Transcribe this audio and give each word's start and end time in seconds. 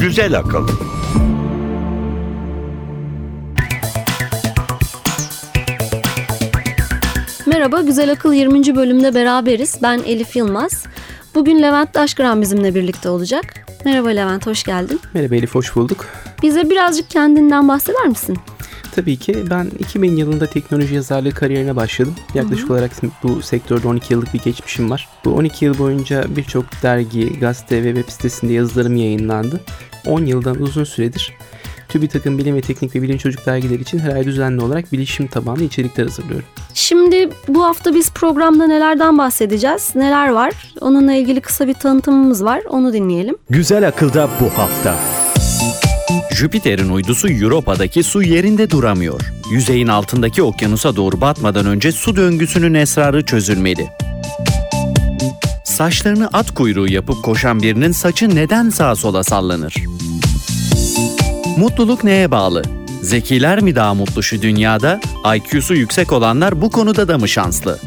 Güzel 0.00 0.38
akıl. 0.38 0.68
Merhaba, 7.46 7.80
Güzel 7.80 8.12
Akıl 8.12 8.32
20. 8.32 8.76
bölümde 8.76 9.14
beraberiz. 9.14 9.78
Ben 9.82 9.98
Elif 9.98 10.36
Yılmaz. 10.36 10.84
Bugün 11.34 11.62
Levent 11.62 11.94
Daşkıran 11.94 12.42
bizimle 12.42 12.74
birlikte 12.74 13.08
olacak. 13.08 13.44
Merhaba 13.84 14.08
Levent, 14.08 14.46
hoş 14.46 14.62
geldin. 14.64 15.00
Merhaba 15.14 15.34
Elif, 15.34 15.54
hoş 15.54 15.76
bulduk. 15.76 16.06
Bize 16.42 16.70
birazcık 16.70 17.10
kendinden 17.10 17.68
bahseder 17.68 18.06
misin? 18.06 18.38
Tabii 18.94 19.16
ki 19.16 19.44
ben 19.50 19.70
2000 19.78 20.16
yılında 20.16 20.46
teknoloji 20.46 20.94
yazarlığı 20.94 21.30
kariyerine 21.30 21.76
başladım. 21.76 22.14
Yaklaşık 22.34 22.64
hı 22.64 22.68
hı. 22.68 22.72
olarak 22.72 22.92
bu 23.22 23.42
sektörde 23.42 23.88
12 23.88 24.12
yıllık 24.12 24.34
bir 24.34 24.40
geçmişim 24.40 24.90
var. 24.90 25.08
Bu 25.24 25.34
12 25.34 25.64
yıl 25.64 25.78
boyunca 25.78 26.24
birçok 26.36 26.82
dergi, 26.82 27.38
gazete 27.40 27.84
ve 27.84 27.94
web 27.94 28.12
sitesinde 28.12 28.52
yazılarım 28.52 28.96
yayınlandı. 28.96 29.60
10 30.06 30.24
yıldan 30.24 30.62
uzun 30.62 30.84
süredir 30.84 31.32
TÜBİTAK'ın 31.94 32.38
bilim 32.38 32.56
ve 32.56 32.60
teknik 32.60 32.94
ve 32.94 33.02
bilim 33.02 33.18
çocuk 33.18 33.46
dergileri 33.46 33.82
için 33.82 33.98
her 33.98 34.16
ay 34.16 34.24
düzenli 34.24 34.62
olarak 34.62 34.92
bilişim 34.92 35.26
tabanlı 35.26 35.64
içerikler 35.64 36.04
hazırlıyorum. 36.04 36.46
Şimdi 36.74 37.28
bu 37.48 37.64
hafta 37.64 37.94
biz 37.94 38.10
programda 38.10 38.66
nelerden 38.66 39.18
bahsedeceğiz, 39.18 39.90
neler 39.94 40.28
var? 40.28 40.52
Onunla 40.80 41.12
ilgili 41.12 41.40
kısa 41.40 41.68
bir 41.68 41.74
tanıtımımız 41.74 42.44
var, 42.44 42.62
onu 42.68 42.92
dinleyelim. 42.92 43.36
Güzel 43.50 43.88
Akıl'da 43.88 44.30
bu 44.40 44.58
hafta. 44.58 45.23
Jüpiter'in 46.34 46.88
uydusu 46.88 47.28
Europa'daki 47.28 48.02
su 48.02 48.22
yerinde 48.22 48.70
duramıyor. 48.70 49.20
Yüzeyin 49.50 49.88
altındaki 49.88 50.42
okyanusa 50.42 50.96
doğru 50.96 51.20
batmadan 51.20 51.66
önce 51.66 51.92
su 51.92 52.16
döngüsünün 52.16 52.74
esrarı 52.74 53.24
çözülmeli. 53.24 53.88
Saçlarını 55.64 56.28
at 56.32 56.50
kuyruğu 56.50 56.88
yapıp 56.88 57.22
koşan 57.22 57.62
birinin 57.62 57.92
saçı 57.92 58.34
neden 58.34 58.70
sağa 58.70 58.96
sola 58.96 59.24
sallanır? 59.24 59.74
Mutluluk 61.58 62.04
neye 62.04 62.30
bağlı? 62.30 62.62
Zekiler 63.02 63.62
mi 63.62 63.74
daha 63.74 63.94
mutlu 63.94 64.22
şu 64.22 64.42
dünyada? 64.42 65.00
IQ'su 65.36 65.74
yüksek 65.74 66.12
olanlar 66.12 66.60
bu 66.60 66.70
konuda 66.70 67.08
da 67.08 67.18
mı 67.18 67.28
şanslı? 67.28 67.78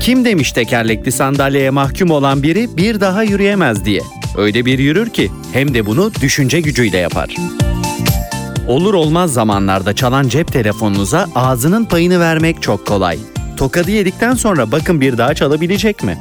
Kim 0.00 0.24
demiş 0.24 0.52
tekerlekli 0.52 1.12
sandalyeye 1.12 1.70
mahkum 1.70 2.10
olan 2.10 2.42
biri 2.42 2.76
bir 2.76 3.00
daha 3.00 3.22
yürüyemez 3.22 3.84
diye? 3.84 4.00
Öyle 4.36 4.64
bir 4.64 4.78
yürür 4.78 5.10
ki 5.10 5.30
hem 5.52 5.74
de 5.74 5.86
bunu 5.86 6.14
düşünce 6.20 6.60
gücüyle 6.60 6.96
yapar. 6.98 7.36
Olur 8.68 8.94
olmaz 8.94 9.32
zamanlarda 9.32 9.94
çalan 9.94 10.28
cep 10.28 10.52
telefonunuza 10.52 11.28
ağzının 11.34 11.84
payını 11.84 12.20
vermek 12.20 12.62
çok 12.62 12.86
kolay. 12.86 13.18
Tokadı 13.56 13.90
yedikten 13.90 14.34
sonra 14.34 14.72
bakın 14.72 15.00
bir 15.00 15.18
daha 15.18 15.34
çalabilecek 15.34 16.04
mi? 16.04 16.18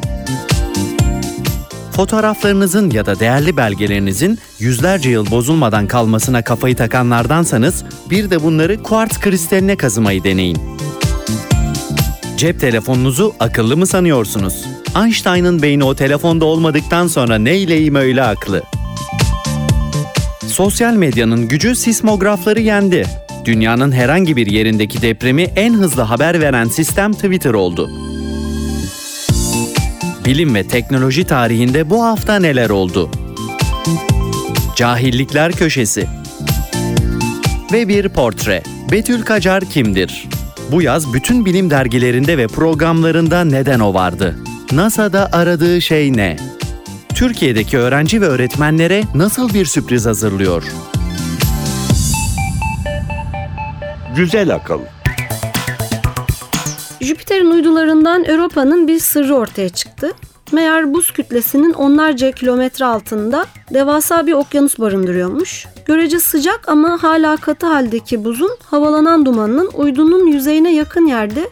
Fotoğraflarınızın 1.91 2.91
ya 2.91 3.05
da 3.05 3.19
değerli 3.19 3.57
belgelerinizin 3.57 4.39
yüzlerce 4.59 5.09
yıl 5.09 5.31
bozulmadan 5.31 5.87
kalmasına 5.87 6.41
kafayı 6.41 6.75
takanlardansanız 6.75 7.83
bir 8.09 8.29
de 8.29 8.43
bunları 8.43 8.83
kuartz 8.83 9.19
kristaline 9.19 9.75
kazımayı 9.77 10.23
deneyin. 10.23 10.57
Cep 12.37 12.59
telefonunuzu 12.59 13.33
akıllı 13.39 13.77
mı 13.77 13.87
sanıyorsunuz? 13.87 14.78
Einstein'ın 14.95 15.61
beyni 15.61 15.83
o 15.83 15.95
telefonda 15.95 16.45
olmadıktan 16.45 17.07
sonra 17.07 17.37
neyleyim 17.37 17.95
öyle 17.95 18.23
aklı? 18.23 18.63
Sosyal 20.47 20.93
medyanın 20.93 21.47
gücü 21.47 21.75
sismografları 21.75 22.61
yendi. 22.61 23.05
Dünyanın 23.45 23.91
herhangi 23.91 24.35
bir 24.35 24.47
yerindeki 24.47 25.01
depremi 25.01 25.41
en 25.41 25.73
hızlı 25.73 26.01
haber 26.01 26.41
veren 26.41 26.67
sistem 26.67 27.13
Twitter 27.13 27.53
oldu. 27.53 27.89
Bilim 30.25 30.55
ve 30.55 30.67
teknoloji 30.67 31.23
tarihinde 31.23 31.89
bu 31.89 32.03
hafta 32.03 32.39
neler 32.39 32.69
oldu? 32.69 33.11
Cahillikler 34.75 35.51
Köşesi 35.51 36.07
Ve 37.71 37.87
bir 37.87 38.09
portre. 38.09 38.63
Betül 38.91 39.21
Kacar 39.23 39.65
kimdir? 39.65 40.27
Bu 40.71 40.81
yaz 40.81 41.13
bütün 41.13 41.45
bilim 41.45 41.69
dergilerinde 41.69 42.37
ve 42.37 42.47
programlarında 42.47 43.43
neden 43.43 43.79
o 43.79 43.93
vardı? 43.93 44.35
NASA'da 44.71 45.29
aradığı 45.31 45.81
şey 45.81 46.13
ne? 46.13 46.37
Türkiye'deki 47.15 47.77
öğrenci 47.77 48.21
ve 48.21 48.25
öğretmenlere 48.25 49.03
nasıl 49.15 49.53
bir 49.53 49.65
sürpriz 49.65 50.05
hazırlıyor? 50.05 50.63
Güzel 54.15 54.55
akıl. 54.55 54.79
Jüpiter'in 57.01 57.51
uydularından 57.51 58.23
Europa'nın 58.25 58.87
bir 58.87 58.99
sırrı 58.99 59.35
ortaya 59.35 59.69
çıktı. 59.69 60.11
Meğer 60.51 60.93
buz 60.93 61.11
kütlesinin 61.13 61.73
onlarca 61.73 62.31
kilometre 62.31 62.85
altında 62.85 63.45
devasa 63.73 64.27
bir 64.27 64.33
okyanus 64.33 64.79
barındırıyormuş. 64.79 65.65
Görece 65.85 66.19
sıcak 66.19 66.69
ama 66.69 67.03
hala 67.03 67.37
katı 67.37 67.65
haldeki 67.65 68.25
buzun 68.25 68.51
havalanan 68.65 69.25
dumanının 69.25 69.69
uydunun 69.73 70.27
yüzeyine 70.27 70.75
yakın 70.75 71.07
yerde 71.07 71.49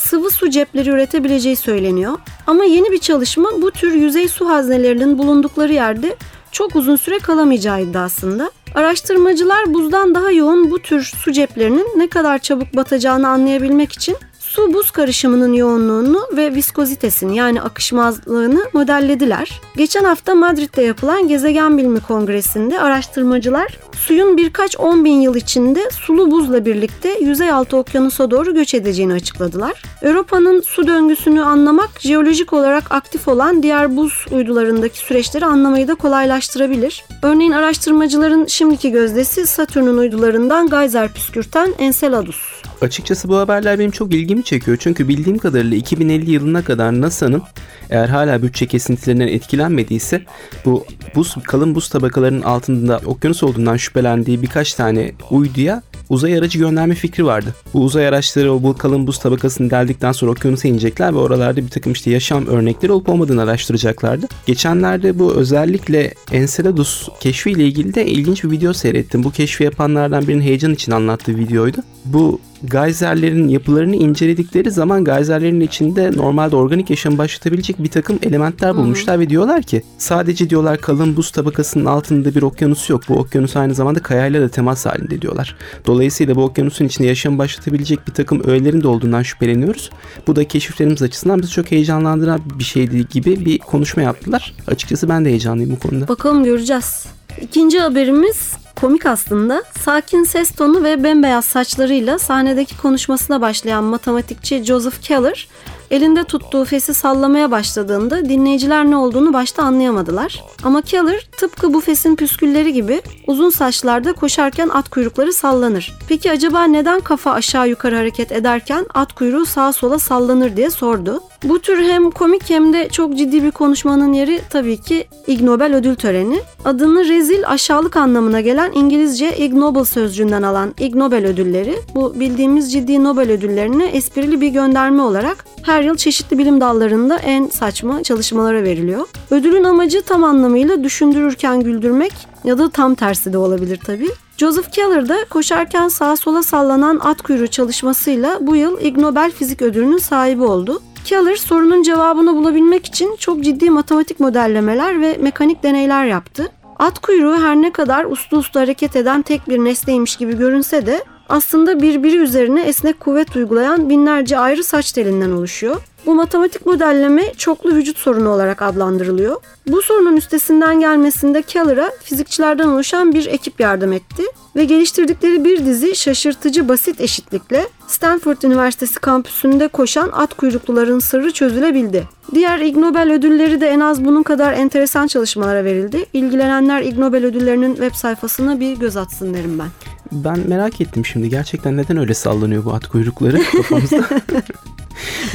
sıvı 0.00 0.30
su 0.30 0.50
cepleri 0.50 0.90
üretebileceği 0.90 1.56
söyleniyor. 1.56 2.18
Ama 2.46 2.64
yeni 2.64 2.92
bir 2.92 2.98
çalışma 2.98 3.62
bu 3.62 3.70
tür 3.70 3.92
yüzey 3.92 4.28
su 4.28 4.48
haznelerinin 4.48 5.18
bulundukları 5.18 5.72
yerde 5.72 6.16
çok 6.52 6.76
uzun 6.76 6.96
süre 6.96 7.18
kalamayacağı 7.18 7.82
iddiasında. 7.82 8.50
Araştırmacılar 8.74 9.74
buzdan 9.74 10.14
daha 10.14 10.30
yoğun 10.30 10.70
bu 10.70 10.78
tür 10.78 11.02
su 11.02 11.32
ceplerinin 11.32 11.86
ne 11.96 12.06
kadar 12.06 12.38
çabuk 12.38 12.76
batacağını 12.76 13.28
anlayabilmek 13.28 13.92
için 13.92 14.16
Su 14.50 14.74
buz 14.74 14.90
karışımının 14.90 15.52
yoğunluğunu 15.52 16.28
ve 16.36 16.54
viskozitesini 16.54 17.36
yani 17.36 17.62
akışmazlığını 17.62 18.64
modellediler. 18.72 19.60
Geçen 19.76 20.04
hafta 20.04 20.34
Madrid'de 20.34 20.82
yapılan 20.82 21.28
Gezegen 21.28 21.78
Bilimi 21.78 22.00
Kongresi'nde 22.00 22.80
araştırmacılar 22.80 23.78
suyun 23.92 24.36
birkaç 24.36 24.80
on 24.80 25.04
bin 25.04 25.20
yıl 25.20 25.34
içinde 25.34 25.90
sulu 25.90 26.30
buzla 26.30 26.64
birlikte 26.64 27.18
yüzey 27.20 27.50
altı 27.50 27.76
okyanusa 27.76 28.30
doğru 28.30 28.54
göç 28.54 28.74
edeceğini 28.74 29.12
açıkladılar. 29.12 29.82
Avrupa'nın 30.04 30.60
su 30.60 30.86
döngüsünü 30.86 31.42
anlamak 31.42 31.90
jeolojik 32.00 32.52
olarak 32.52 32.92
aktif 32.92 33.28
olan 33.28 33.62
diğer 33.62 33.96
buz 33.96 34.26
uydularındaki 34.30 34.98
süreçleri 34.98 35.44
anlamayı 35.44 35.88
da 35.88 35.94
kolaylaştırabilir. 35.94 37.04
Örneğin 37.22 37.52
araştırmacıların 37.52 38.46
şimdiki 38.46 38.90
gözdesi 38.90 39.46
Satürn'ün 39.46 39.98
uydularından 39.98 40.68
gayzer 40.68 41.12
püskürten 41.12 41.74
Enceladus. 41.78 42.59
Açıkçası 42.80 43.28
bu 43.28 43.36
haberler 43.36 43.78
benim 43.78 43.90
çok 43.90 44.14
ilgimi 44.14 44.44
çekiyor. 44.44 44.76
Çünkü 44.80 45.08
bildiğim 45.08 45.38
kadarıyla 45.38 45.76
2050 45.76 46.30
yılına 46.30 46.64
kadar 46.64 47.00
NASA'nın 47.00 47.42
eğer 47.90 48.08
hala 48.08 48.42
bütçe 48.42 48.66
kesintilerinden 48.66 49.28
etkilenmediyse 49.28 50.22
bu 50.64 50.84
buz 51.14 51.34
kalın 51.44 51.74
buz 51.74 51.88
tabakalarının 51.88 52.42
altında 52.42 53.00
okyanus 53.04 53.42
olduğundan 53.42 53.76
şüphelendiği 53.76 54.42
birkaç 54.42 54.74
tane 54.74 55.12
uyduya 55.30 55.82
uzay 56.08 56.38
aracı 56.38 56.58
gönderme 56.58 56.94
fikri 56.94 57.24
vardı. 57.24 57.54
Bu 57.74 57.84
uzay 57.84 58.08
araçları 58.08 58.52
o 58.52 58.62
bu 58.62 58.76
kalın 58.76 59.06
buz 59.06 59.18
tabakasını 59.18 59.70
deldikten 59.70 60.12
sonra 60.12 60.30
okyanusa 60.30 60.68
inecekler 60.68 61.14
ve 61.14 61.18
oralarda 61.18 61.56
bir 61.56 61.68
takım 61.68 61.92
işte 61.92 62.10
yaşam 62.10 62.46
örnekleri 62.46 62.92
olup 62.92 63.08
olmadığını 63.08 63.42
araştıracaklardı. 63.42 64.26
Geçenlerde 64.46 65.18
bu 65.18 65.34
özellikle 65.34 66.14
Enceladus 66.32 67.08
keşfiyle 67.20 67.64
ilgili 67.64 67.94
de 67.94 68.06
ilginç 68.06 68.44
bir 68.44 68.50
video 68.50 68.72
seyrettim. 68.72 69.24
Bu 69.24 69.30
keşfi 69.30 69.64
yapanlardan 69.64 70.28
birinin 70.28 70.42
heyecan 70.42 70.74
için 70.74 70.92
anlattığı 70.92 71.36
videoydu. 71.36 71.78
Bu 72.04 72.40
gayzerlerin 72.64 73.48
yapılarını 73.48 73.96
inceledikleri 73.96 74.70
zaman 74.70 75.04
gayzerlerin 75.04 75.60
içinde 75.60 76.10
normalde 76.16 76.56
organik 76.56 76.90
yaşam 76.90 77.18
başlatabilecek 77.18 77.78
bir 77.78 77.88
takım 77.88 78.18
elementler 78.22 78.76
bulmuşlar 78.76 79.16
hmm. 79.16 79.22
ve 79.22 79.30
diyorlar 79.30 79.62
ki 79.62 79.82
sadece 79.98 80.50
diyorlar 80.50 80.80
kalın 80.80 81.16
buz 81.16 81.30
tabakasının 81.30 81.84
altında 81.84 82.34
bir 82.34 82.42
okyanus 82.42 82.90
yok. 82.90 83.02
Bu 83.08 83.14
okyanus 83.14 83.56
aynı 83.56 83.74
zamanda 83.74 84.00
kayayla 84.00 84.42
da 84.42 84.48
temas 84.48 84.86
halinde 84.86 85.22
diyorlar. 85.22 85.56
Dolayısıyla 85.86 86.34
bu 86.34 86.44
okyanusun 86.44 86.84
içinde 86.84 87.08
yaşam 87.08 87.38
başlatabilecek 87.38 88.08
bir 88.08 88.12
takım 88.12 88.44
öğelerin 88.44 88.82
de 88.82 88.88
olduğundan 88.88 89.22
şüpheleniyoruz. 89.22 89.90
Bu 90.26 90.36
da 90.36 90.44
keşiflerimiz 90.48 91.02
açısından 91.02 91.42
bizi 91.42 91.52
çok 91.52 91.70
heyecanlandıran 91.70 92.40
bir 92.58 92.64
şeydi 92.64 93.08
gibi 93.08 93.44
bir 93.44 93.58
konuşma 93.58 94.02
yaptılar. 94.02 94.54
Açıkçası 94.66 95.08
ben 95.08 95.24
de 95.24 95.28
heyecanlıyım 95.28 95.70
bu 95.70 95.88
konuda. 95.88 96.08
Bakalım 96.08 96.44
göreceğiz. 96.44 97.06
İkinci 97.40 97.80
haberimiz 97.80 98.52
komik 98.80 99.06
aslında. 99.06 99.62
Sakin 99.80 100.24
ses 100.24 100.50
tonu 100.50 100.84
ve 100.84 101.04
bembeyaz 101.04 101.44
saçlarıyla 101.44 102.18
sahnedeki 102.18 102.78
konuşmasına 102.78 103.40
başlayan 103.40 103.84
matematikçi 103.84 104.64
Joseph 104.64 105.00
Keller 105.02 105.48
elinde 105.90 106.24
tuttuğu 106.24 106.64
fesi 106.64 106.94
sallamaya 106.94 107.50
başladığında 107.50 108.28
dinleyiciler 108.28 108.90
ne 108.90 108.96
olduğunu 108.96 109.32
başta 109.32 109.62
anlayamadılar. 109.62 110.44
Ama 110.62 110.82
Keller 110.82 111.28
tıpkı 111.36 111.74
bu 111.74 111.80
fesin 111.80 112.16
püskülleri 112.16 112.72
gibi 112.72 113.02
uzun 113.26 113.50
saçlarda 113.50 114.12
koşarken 114.12 114.68
at 114.68 114.88
kuyrukları 114.88 115.32
sallanır. 115.32 115.92
Peki 116.08 116.30
acaba 116.30 116.64
neden 116.64 117.00
kafa 117.00 117.32
aşağı 117.32 117.68
yukarı 117.68 117.96
hareket 117.96 118.32
ederken 118.32 118.86
at 118.94 119.12
kuyruğu 119.12 119.46
sağa 119.46 119.72
sola 119.72 119.98
sallanır 119.98 120.56
diye 120.56 120.70
sordu. 120.70 121.22
Bu 121.44 121.58
tür 121.58 121.82
hem 121.82 122.10
komik 122.10 122.50
hem 122.50 122.72
de 122.72 122.88
çok 122.88 123.16
ciddi 123.16 123.42
bir 123.42 123.50
konuşmanın 123.50 124.12
yeri 124.12 124.40
tabii 124.50 124.76
ki 124.76 125.06
Ig 125.26 125.42
Nobel 125.42 125.74
ödül 125.74 125.94
töreni. 125.94 126.40
Adını 126.64 127.08
rezil 127.08 127.48
aşağılık 127.48 127.96
anlamına 127.96 128.40
gelen 128.40 128.72
İngilizce 128.74 129.36
Ig 129.36 129.52
Nobel 129.54 129.84
sözcüğünden 129.84 130.42
alan 130.42 130.74
Ig 130.78 130.94
Nobel 130.94 131.26
ödülleri 131.26 131.78
bu 131.94 132.20
bildiğimiz 132.20 132.72
ciddi 132.72 133.04
Nobel 133.04 133.30
ödüllerine 133.30 133.86
esprili 133.86 134.40
bir 134.40 134.48
gönderme 134.48 135.02
olarak 135.02 135.44
her 135.62 135.79
yıl 135.82 135.96
çeşitli 135.96 136.38
bilim 136.38 136.60
dallarında 136.60 137.16
en 137.16 137.46
saçma 137.46 138.02
çalışmalara 138.02 138.62
veriliyor. 138.62 139.08
Ödülün 139.30 139.64
amacı 139.64 140.02
tam 140.02 140.24
anlamıyla 140.24 140.84
düşündürürken 140.84 141.60
güldürmek 141.60 142.12
ya 142.44 142.58
da 142.58 142.70
tam 142.70 142.94
tersi 142.94 143.32
de 143.32 143.38
olabilir 143.38 143.80
tabii. 143.86 144.10
Joseph 144.36 144.70
Keller 144.70 145.08
da 145.08 145.16
koşarken 145.30 145.88
sağa 145.88 146.16
sola 146.16 146.42
sallanan 146.42 147.00
at 147.02 147.22
kuyruğu 147.22 147.46
çalışmasıyla 147.46 148.38
bu 148.40 148.56
yıl 148.56 148.80
Ig 148.80 148.96
Nobel 148.96 149.30
Fizik 149.30 149.62
Ödülü'nün 149.62 149.98
sahibi 149.98 150.42
oldu. 150.42 150.82
Keller 151.04 151.36
sorunun 151.36 151.82
cevabını 151.82 152.36
bulabilmek 152.36 152.86
için 152.86 153.16
çok 153.16 153.44
ciddi 153.44 153.70
matematik 153.70 154.20
modellemeler 154.20 155.00
ve 155.00 155.16
mekanik 155.20 155.62
deneyler 155.62 156.04
yaptı. 156.04 156.52
At 156.78 156.98
kuyruğu 156.98 157.42
her 157.42 157.56
ne 157.56 157.72
kadar 157.72 158.04
uslu 158.04 158.38
uslu 158.38 158.60
hareket 158.60 158.96
eden 158.96 159.22
tek 159.22 159.48
bir 159.48 159.58
nesneymiş 159.58 160.16
gibi 160.16 160.38
görünse 160.38 160.86
de 160.86 161.04
aslında 161.30 161.82
birbiri 161.82 162.16
üzerine 162.16 162.62
esnek 162.62 163.00
kuvvet 163.00 163.36
uygulayan 163.36 163.88
binlerce 163.88 164.38
ayrı 164.38 164.64
saç 164.64 164.92
telinden 164.92 165.30
oluşuyor. 165.30 165.76
Bu 166.06 166.14
matematik 166.14 166.66
modelleme 166.66 167.32
çoklu 167.34 167.74
vücut 167.74 167.98
sorunu 167.98 168.28
olarak 168.28 168.62
adlandırılıyor. 168.62 169.36
Bu 169.66 169.82
sorunun 169.82 170.16
üstesinden 170.16 170.80
gelmesinde 170.80 171.42
Keller'a 171.42 171.90
fizikçilerden 172.02 172.68
oluşan 172.68 173.12
bir 173.12 173.26
ekip 173.26 173.60
yardım 173.60 173.92
etti 173.92 174.22
ve 174.56 174.64
geliştirdikleri 174.64 175.44
bir 175.44 175.66
dizi 175.66 175.96
şaşırtıcı 175.96 176.68
basit 176.68 177.00
eşitlikle 177.00 177.68
Stanford 177.86 178.42
Üniversitesi 178.42 179.00
kampüsünde 179.00 179.68
koşan 179.68 180.10
at 180.12 180.34
kuyrukluların 180.34 180.98
sırrı 180.98 181.32
çözülebildi. 181.32 182.08
Diğer 182.34 182.58
Ig 182.58 182.76
Nobel 182.76 183.12
ödülleri 183.12 183.60
de 183.60 183.68
en 183.68 183.80
az 183.80 184.04
bunun 184.04 184.22
kadar 184.22 184.52
enteresan 184.52 185.06
çalışmalara 185.06 185.64
verildi. 185.64 186.06
İlgilenenler 186.12 186.82
Ig 186.82 186.98
Nobel 186.98 187.24
ödüllerinin 187.24 187.74
web 187.74 187.94
sayfasına 187.94 188.60
bir 188.60 188.76
göz 188.76 188.96
atsın 188.96 189.34
derim 189.34 189.58
ben. 189.58 189.89
Ben 190.12 190.48
merak 190.48 190.80
ettim 190.80 191.06
şimdi 191.06 191.28
gerçekten 191.28 191.76
neden 191.76 191.96
öyle 191.96 192.14
sallanıyor 192.14 192.64
bu 192.64 192.72
at 192.74 192.86
kuyrukları 192.88 193.42
kafamızda. 193.56 194.04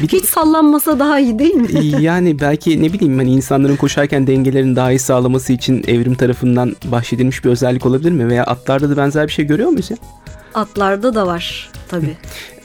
Bir 0.02 0.08
Hiç 0.08 0.26
sallanmasa 0.26 1.00
daha 1.00 1.20
iyi 1.20 1.40
değil 1.40 1.56
mi? 1.56 2.02
yani 2.02 2.40
belki 2.40 2.84
ne 2.84 2.94
bileyim 2.94 3.18
hani 3.18 3.32
insanların 3.32 3.76
koşarken 3.76 4.28
dengelerini 4.28 4.76
daha 4.76 4.92
iyi 4.92 5.00
sağlaması 5.00 5.54
için 5.54 5.84
evrim 5.88 6.16
tarafından 6.16 6.76
bahşedilmiş 6.86 7.46
bir 7.46 7.50
özellik 7.50 7.86
olabilir 7.86 8.12
mi? 8.12 8.28
Veya 8.30 8.44
atlarda 8.44 8.90
da 8.90 8.98
benzer 8.98 9.28
bir 9.28 9.32
şey 9.32 9.46
görüyor 9.46 9.70
muyuz 9.70 9.92
ya? 9.92 9.98
Atlarda 10.54 11.16
da 11.16 11.28
var 11.28 11.70
tabii. 11.88 12.18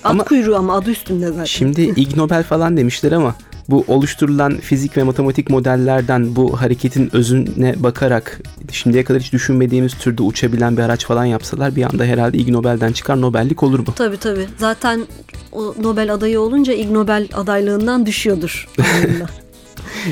At 0.05 0.11
Ama- 0.11 0.25
kuyruğu 0.25 0.56
ama 0.56 0.75
adı 0.75 0.91
üstünde 0.91 1.26
zaten. 1.29 1.44
Şimdi 1.44 1.82
Ig 1.97 2.17
Nobel 2.17 2.43
falan 2.43 2.76
demişler 2.76 3.12
ama 3.12 3.35
bu 3.69 3.85
oluşturulan 3.89 4.57
fizik 4.57 4.97
ve 4.97 5.03
matematik 5.03 5.51
modellerden 5.51 6.37
bu 6.37 6.61
hareketin 6.61 7.11
özüne 7.12 7.75
bakarak 7.77 8.41
şimdiye 8.73 9.05
kadar 9.05 9.23
hiç 9.23 9.33
düşünmediğimiz 9.33 9.95
türde 9.95 10.23
uçabilen 10.23 10.77
bir 10.77 10.83
araç 10.83 11.07
falan 11.07 11.25
yapsalar 11.25 11.77
bir 11.77 11.83
anda 11.83 12.05
herhalde 12.05 12.39
Ig 12.39 12.49
Nobel'den 12.49 12.93
çıkar 12.93 13.21
Nobellik 13.21 13.62
olur 13.62 13.87
bu. 13.87 13.93
Tabii 13.93 14.17
tabii. 14.17 14.47
Zaten 14.59 15.07
o 15.53 15.75
Nobel 15.83 16.15
adayı 16.15 16.41
olunca 16.41 16.73
Ig 16.73 16.91
Nobel 16.91 17.29
adaylığından 17.33 18.07
düşüyordur. 18.07 18.69
anında. 18.79 19.27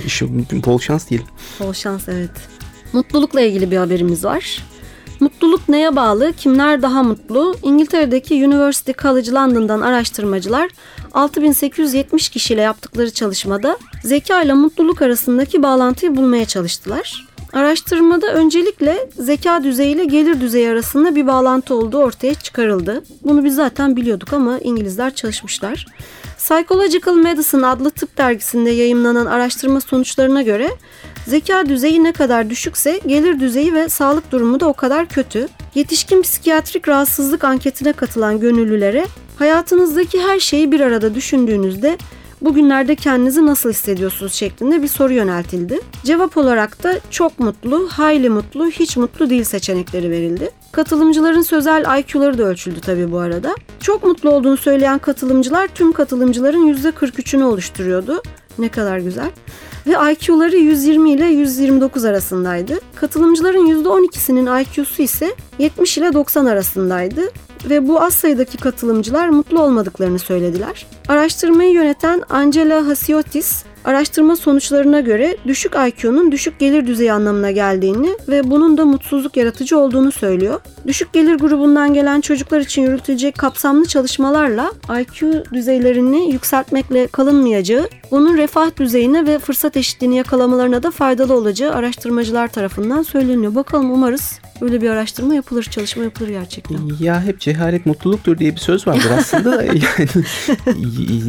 İşte 0.06 0.26
bol 0.66 0.78
şans 0.78 1.10
diyelim. 1.10 1.26
Bol 1.60 1.72
şans 1.72 2.08
evet. 2.08 2.30
Mutlulukla 2.92 3.40
ilgili 3.40 3.70
bir 3.70 3.76
haberimiz 3.76 4.24
var. 4.24 4.62
Mutluluk 5.20 5.68
neye 5.68 5.96
bağlı? 5.96 6.32
Kimler 6.32 6.82
daha 6.82 7.02
mutlu? 7.02 7.56
İngiltere'deki 7.62 8.46
University 8.46 8.92
College 9.02 9.30
London'dan 9.30 9.80
araştırmacılar 9.80 10.70
6870 11.14 12.28
kişiyle 12.28 12.60
yaptıkları 12.60 13.10
çalışmada 13.10 13.78
zeka 14.04 14.42
ile 14.42 14.52
mutluluk 14.52 15.02
arasındaki 15.02 15.62
bağlantıyı 15.62 16.16
bulmaya 16.16 16.44
çalıştılar. 16.44 17.28
Araştırmada 17.52 18.32
öncelikle 18.32 19.10
zeka 19.18 19.64
düzeyi 19.64 19.94
ile 19.94 20.04
gelir 20.04 20.40
düzeyi 20.40 20.68
arasında 20.68 21.14
bir 21.14 21.26
bağlantı 21.26 21.74
olduğu 21.74 21.98
ortaya 21.98 22.34
çıkarıldı. 22.34 23.04
Bunu 23.24 23.44
biz 23.44 23.54
zaten 23.54 23.96
biliyorduk 23.96 24.32
ama 24.32 24.58
İngilizler 24.58 25.14
çalışmışlar. 25.14 25.86
Psychological 26.38 27.14
Medicine 27.14 27.66
adlı 27.66 27.90
tıp 27.90 28.18
dergisinde 28.18 28.70
yayımlanan 28.70 29.26
araştırma 29.26 29.80
sonuçlarına 29.80 30.42
göre 30.42 30.70
zeka 31.28 31.68
düzeyi 31.68 32.04
ne 32.04 32.12
kadar 32.12 32.50
düşükse 32.50 33.00
gelir 33.06 33.40
düzeyi 33.40 33.74
ve 33.74 33.88
sağlık 33.88 34.32
durumu 34.32 34.60
da 34.60 34.66
o 34.68 34.72
kadar 34.72 35.08
kötü. 35.08 35.48
Yetişkin 35.74 36.22
psikiyatrik 36.22 36.88
rahatsızlık 36.88 37.44
anketine 37.44 37.92
katılan 37.92 38.40
gönüllülere 38.40 39.06
hayatınızdaki 39.38 40.20
her 40.20 40.40
şeyi 40.40 40.72
bir 40.72 40.80
arada 40.80 41.14
düşündüğünüzde 41.14 41.98
bugünlerde 42.40 42.94
kendinizi 42.94 43.46
nasıl 43.46 43.70
hissediyorsunuz 43.70 44.32
şeklinde 44.32 44.82
bir 44.82 44.88
soru 44.88 45.12
yöneltildi. 45.12 45.80
Cevap 46.04 46.36
olarak 46.36 46.82
da 46.82 46.94
çok 47.10 47.38
mutlu, 47.38 47.88
hayli 47.88 48.28
mutlu, 48.28 48.66
hiç 48.66 48.96
mutlu 48.96 49.30
değil 49.30 49.44
seçenekleri 49.44 50.10
verildi. 50.10 50.50
Katılımcıların 50.72 51.42
sözel 51.42 52.00
IQ'ları 52.00 52.38
da 52.38 52.42
ölçüldü 52.42 52.80
tabii 52.80 53.12
bu 53.12 53.18
arada. 53.18 53.54
Çok 53.80 54.04
mutlu 54.04 54.30
olduğunu 54.30 54.56
söyleyen 54.56 54.98
katılımcılar 54.98 55.68
tüm 55.68 55.92
katılımcıların 55.92 56.74
%43'ünü 56.74 57.42
oluşturuyordu. 57.42 58.22
Ne 58.58 58.68
kadar 58.68 58.98
güzel. 58.98 59.30
Ve 59.88 60.12
IQ'ları 60.12 60.56
120 60.56 61.10
ile 61.12 61.26
129 61.26 62.04
arasındaydı. 62.04 62.80
Katılımcıların 62.94 63.66
%12'sinin 63.84 64.62
IQ'su 64.62 65.02
ise 65.02 65.34
70 65.58 65.98
ile 65.98 66.12
90 66.12 66.46
arasındaydı 66.46 67.20
ve 67.70 67.88
bu 67.88 68.02
az 68.02 68.14
sayıdaki 68.14 68.56
katılımcılar 68.56 69.28
mutlu 69.28 69.62
olmadıklarını 69.62 70.18
söylediler. 70.18 70.86
Araştırmayı 71.08 71.72
yöneten 71.72 72.22
Angela 72.30 72.86
Hasiotis, 72.86 73.64
araştırma 73.84 74.36
sonuçlarına 74.36 75.00
göre 75.00 75.36
düşük 75.46 75.72
IQ'nun 75.74 76.32
düşük 76.32 76.58
gelir 76.58 76.86
düzeyi 76.86 77.12
anlamına 77.12 77.50
geldiğini 77.50 78.10
ve 78.28 78.50
bunun 78.50 78.78
da 78.78 78.84
mutsuzluk 78.84 79.36
yaratıcı 79.36 79.78
olduğunu 79.78 80.12
söylüyor. 80.12 80.60
Düşük 80.86 81.12
gelir 81.12 81.34
grubundan 81.34 81.94
gelen 81.94 82.20
çocuklar 82.20 82.60
için 82.60 82.82
yürütülecek 82.82 83.38
kapsamlı 83.38 83.86
çalışmalarla 83.86 84.72
IQ 85.00 85.44
düzeylerini 85.52 86.32
yükseltmekle 86.32 87.06
kalınmayacağı, 87.06 87.88
bunun 88.10 88.36
refah 88.36 88.76
düzeyine 88.76 89.26
ve 89.26 89.38
fırsat 89.38 89.76
eşitliğini 89.76 90.16
yakalamalarına 90.16 90.82
da 90.82 90.90
faydalı 90.90 91.34
olacağı 91.34 91.74
araştırmacılar 91.74 92.48
tarafından 92.48 93.02
söyleniyor. 93.02 93.54
Bakalım 93.54 93.90
umarız 93.90 94.40
böyle 94.60 94.80
bir 94.80 94.90
araştırma 94.90 95.34
yapılır, 95.34 95.47
çalışma 95.70 96.04
yapılır 96.04 96.28
gerçekten. 96.28 96.78
Ya 97.00 97.22
hep 97.24 97.40
cehalet 97.40 97.86
mutluluktur 97.86 98.38
diye 98.38 98.54
bir 98.54 98.60
söz 98.60 98.86
vardır 98.86 99.10
aslında. 99.18 99.58
da 99.58 99.62
yani 99.64 99.74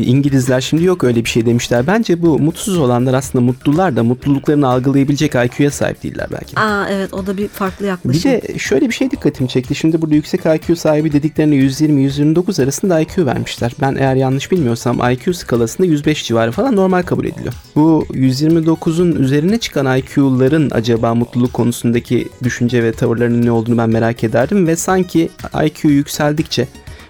İngilizler 0.06 0.62
şimdi 0.62 0.83
yok 0.83 1.04
öyle 1.04 1.25
bir 1.25 1.30
şey 1.30 1.45
demişler. 1.45 1.88
Bence 1.88 2.21
bu 2.21 2.39
mutsuz 2.39 2.77
olanlar 2.77 3.13
aslında 3.13 3.45
mutlular 3.45 3.95
da 3.95 4.04
mutluluklarını 4.04 4.68
algılayabilecek 4.68 5.36
IQ'ya 5.36 5.71
sahip 5.71 6.04
değiller 6.04 6.27
belki. 6.31 6.60
Aa 6.60 6.89
evet 6.89 7.13
o 7.13 7.27
da 7.27 7.38
bir 7.38 7.48
farklı 7.48 7.86
Bir 7.86 7.89
yaklaşım. 7.89 8.31
de 8.31 8.42
şöyle 8.60 8.88
bir 8.88 8.94
şey 8.94 9.12
dikkatimi 9.12 9.50
çekti. 9.50 9.75
Şimdi 9.75 10.01
burada 10.01 10.16
yüksek 10.16 10.42
IQ 10.45 10.75
sahibi 10.75 11.12
dediklerine 11.12 11.56
120-129 11.56 12.63
arasında 12.63 13.00
IQ 13.00 13.25
vermişler. 13.25 13.71
Ben 13.81 13.95
eğer 13.95 14.16
yanlış 14.16 14.51
bilmiyorsam 14.51 15.11
IQ 15.11 15.33
skalasında 15.33 15.88
105 15.88 16.23
civarı 16.28 16.52
falan 16.52 16.76
normal 16.76 17.02
kabul 17.04 17.26
ediliyor. 17.26 17.54
Bu 17.76 18.06
129'un 18.14 19.16
üzerine 19.16 19.57
çıkan 19.57 19.97
IQ'ların 19.97 20.69
acaba 20.71 21.16
mutluluk 21.16 21.54
konusundaki 21.54 22.28
düşünce 22.44 22.83
ve 22.83 22.92
tavırlarının 22.92 23.45
ne 23.45 23.52
olduğunu 23.52 23.78
ben 23.78 23.90
merak 23.90 24.08
ederdim 24.23 24.68
ve 24.68 24.75
sanki 24.75 25.30
IQ 25.66 25.89
yükseldikçe 25.89 26.68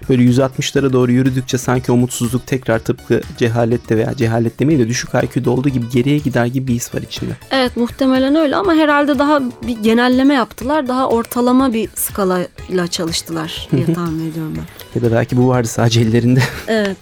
böyle 0.08 0.22
160'lara 0.22 0.92
doğru 0.92 1.12
yürüdükçe 1.12 1.58
sanki 1.58 1.92
o 1.92 1.96
mutsuzluk 1.96 2.46
tekrar 2.46 2.78
tıpkı 2.78 3.20
cehalette 3.38 3.96
veya 3.96 4.16
cehalet 4.16 4.60
demeyi 4.60 4.78
de 4.78 4.88
düşük 4.88 5.10
IQ'da 5.14 5.50
olduğu 5.50 5.68
gibi 5.68 5.88
geriye 5.88 6.18
gider 6.18 6.46
gibi 6.46 6.66
bir 6.66 6.74
his 6.74 6.94
var 6.94 7.02
içinde. 7.02 7.32
Evet 7.50 7.76
muhtemelen 7.76 8.34
öyle 8.34 8.56
ama 8.56 8.74
herhalde 8.74 9.18
daha 9.18 9.40
bir 9.42 9.78
genelleme 9.82 10.34
yaptılar. 10.34 10.88
Daha 10.88 11.08
ortalama 11.08 11.72
bir 11.72 11.88
skalayla 11.94 12.86
çalıştılar 12.90 13.68
diye 13.72 13.94
tahmin 13.94 14.30
ediyorum 14.30 14.54
ben. 14.56 15.00
Ya 15.00 15.10
da 15.10 15.14
belki 15.16 15.36
bu 15.36 15.48
vardı 15.48 15.68
sadece 15.68 16.00
ellerinde. 16.00 16.40
Evet. 16.68 16.96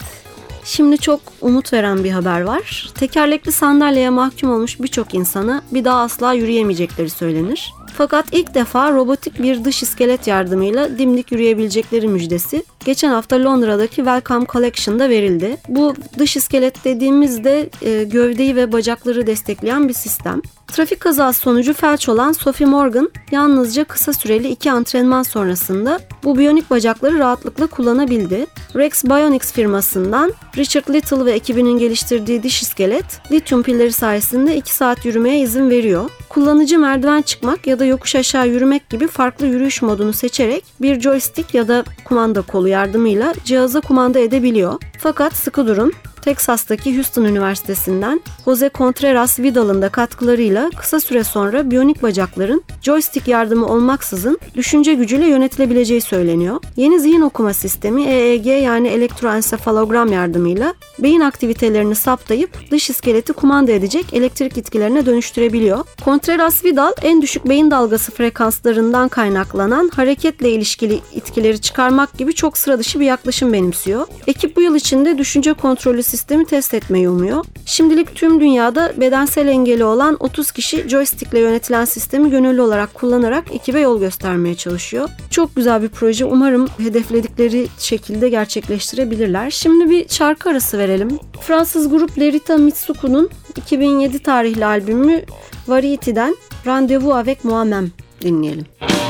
Şimdi 0.65 0.97
çok 0.97 1.19
umut 1.41 1.73
veren 1.73 2.03
bir 2.03 2.11
haber 2.11 2.41
var. 2.41 2.89
Tekerlekli 2.95 3.51
sandalyeye 3.51 4.09
mahkum 4.09 4.51
olmuş 4.51 4.79
birçok 4.79 5.13
insana 5.13 5.61
bir 5.71 5.85
daha 5.85 6.01
asla 6.01 6.33
yürüyemeyecekleri 6.33 7.09
söylenir. 7.09 7.73
Fakat 7.93 8.25
ilk 8.31 8.53
defa 8.53 8.91
robotik 8.91 9.43
bir 9.43 9.65
dış 9.65 9.83
iskelet 9.83 10.27
yardımıyla 10.27 10.97
dimdik 10.97 11.31
yürüyebilecekleri 11.31 12.07
müjdesi 12.07 12.63
geçen 12.85 13.09
hafta 13.09 13.43
Londra'daki 13.43 13.95
Wellcome 13.95 14.45
Collection'da 14.45 15.09
verildi. 15.09 15.57
Bu 15.67 15.93
dış 16.17 16.37
iskelet 16.37 16.85
dediğimizde 16.85 17.69
e, 17.81 18.03
gövdeyi 18.03 18.55
ve 18.55 18.71
bacakları 18.71 19.27
destekleyen 19.27 19.87
bir 19.87 19.93
sistem. 19.93 20.41
Trafik 20.71 20.99
kazası 20.99 21.41
sonucu 21.41 21.73
felç 21.73 22.09
olan 22.09 22.31
Sophie 22.31 22.67
Morgan 22.67 23.11
yalnızca 23.31 23.83
kısa 23.83 24.13
süreli 24.13 24.47
iki 24.47 24.71
antrenman 24.71 25.23
sonrasında 25.23 25.99
bu 26.23 26.37
biyonik 26.37 26.69
bacakları 26.69 27.19
rahatlıkla 27.19 27.67
kullanabildi. 27.67 28.45
Rex 28.75 29.03
Bionics 29.03 29.51
firmasından 29.51 30.33
Richard 30.57 30.93
Little 30.93 31.25
ve 31.25 31.31
ekibinin 31.31 31.79
geliştirdiği 31.79 32.43
diş 32.43 32.61
iskelet 32.61 33.05
lityum 33.31 33.63
pilleri 33.63 33.93
sayesinde 33.93 34.55
2 34.55 34.75
saat 34.75 35.05
yürümeye 35.05 35.39
izin 35.39 35.69
veriyor. 35.69 36.09
Kullanıcı 36.29 36.79
merdiven 36.79 37.21
çıkmak 37.21 37.67
ya 37.67 37.79
da 37.79 37.85
yokuş 37.85 38.15
aşağı 38.15 38.47
yürümek 38.47 38.89
gibi 38.89 39.07
farklı 39.07 39.45
yürüyüş 39.45 39.81
modunu 39.81 40.13
seçerek 40.13 40.63
bir 40.81 41.01
joystick 41.01 41.53
ya 41.53 41.67
da 41.67 41.83
kumanda 42.05 42.41
kolu 42.41 42.67
yardımıyla 42.67 43.33
cihaza 43.45 43.81
kumanda 43.81 44.19
edebiliyor. 44.19 44.73
Fakat 44.99 45.33
sıkı 45.33 45.67
durun. 45.67 45.93
Texas'taki 46.21 46.95
Houston 46.95 47.23
Üniversitesi'nden 47.23 48.21
Jose 48.45 48.69
Contreras 48.75 49.39
Vidal'ın 49.39 49.81
da 49.81 49.89
katkılarıyla 49.89 50.69
kısa 50.77 50.99
süre 50.99 51.23
sonra 51.23 51.71
biyonik 51.71 52.03
bacakların 52.03 52.63
joystick 52.81 53.27
yardımı 53.27 53.65
olmaksızın 53.67 54.39
düşünce 54.55 54.93
gücüyle 54.93 55.27
yönetilebileceği 55.27 56.01
söyleniyor. 56.01 56.61
Yeni 56.75 56.99
zihin 56.99 57.21
okuma 57.21 57.53
sistemi 57.53 58.03
EEG 58.03 58.45
yani 58.45 58.87
elektroensefalogram 58.87 60.13
yardımıyla 60.13 60.73
beyin 60.99 61.21
aktivitelerini 61.21 61.95
saptayıp 61.95 62.71
dış 62.71 62.89
iskeleti 62.89 63.33
kumanda 63.33 63.71
edecek 63.71 64.05
elektrik 64.13 64.57
itkilerine 64.57 65.05
dönüştürebiliyor. 65.05 65.85
Contreras 66.05 66.65
Vidal 66.65 66.91
en 67.01 67.21
düşük 67.21 67.49
beyin 67.49 67.71
dalgası 67.71 68.11
frekanslarından 68.11 69.09
kaynaklanan 69.09 69.89
hareketle 69.95 70.49
ilişkili 70.51 70.99
itkileri 71.15 71.61
çıkarmak 71.61 72.17
gibi 72.17 72.33
çok 72.33 72.57
sıra 72.57 72.79
dışı 72.79 72.99
bir 72.99 73.05
yaklaşım 73.05 73.53
benimsiyor. 73.53 74.07
Ekip 74.27 74.55
bu 74.55 74.61
yıl 74.61 74.75
içinde 74.75 75.17
düşünce 75.17 75.53
kontrolü 75.53 76.03
sistemi 76.09 76.45
test 76.45 76.73
etmeyi 76.73 77.09
umuyor. 77.09 77.45
Şimdilik 77.65 78.15
tüm 78.15 78.39
dünyada 78.39 78.93
bedensel 78.97 79.47
engeli 79.47 79.83
olan 79.83 80.17
30 80.19 80.51
kişi 80.51 80.89
joystickle 80.89 81.39
yönetilen 81.39 81.85
sistemi 81.85 82.29
gönüllü 82.29 82.61
olarak 82.61 82.93
kullanarak 82.93 83.55
ekibe 83.55 83.79
yol 83.79 83.99
göstermeye 83.99 84.55
çalışıyor. 84.55 85.09
Çok 85.29 85.55
güzel 85.55 85.81
bir 85.81 85.89
proje. 85.89 86.25
Umarım 86.25 86.67
hedefledikleri 86.77 87.67
şekilde 87.79 88.29
gerçekleştirebilirler. 88.29 89.49
Şimdi 89.49 89.89
bir 89.89 90.09
şarkı 90.09 90.49
arası 90.49 90.77
verelim. 90.77 91.19
Fransız 91.41 91.89
grup 91.89 92.19
Lerita 92.19 92.57
Mitsuku'nun 92.57 93.29
2007 93.55 94.19
tarihli 94.19 94.65
albümü 94.65 95.21
Variety'den 95.67 96.35
Rendezvous 96.65 97.15
avec 97.15 97.43
Moi-même 97.43 97.87
dinleyelim. 98.21 98.65
J'ai 98.89 99.08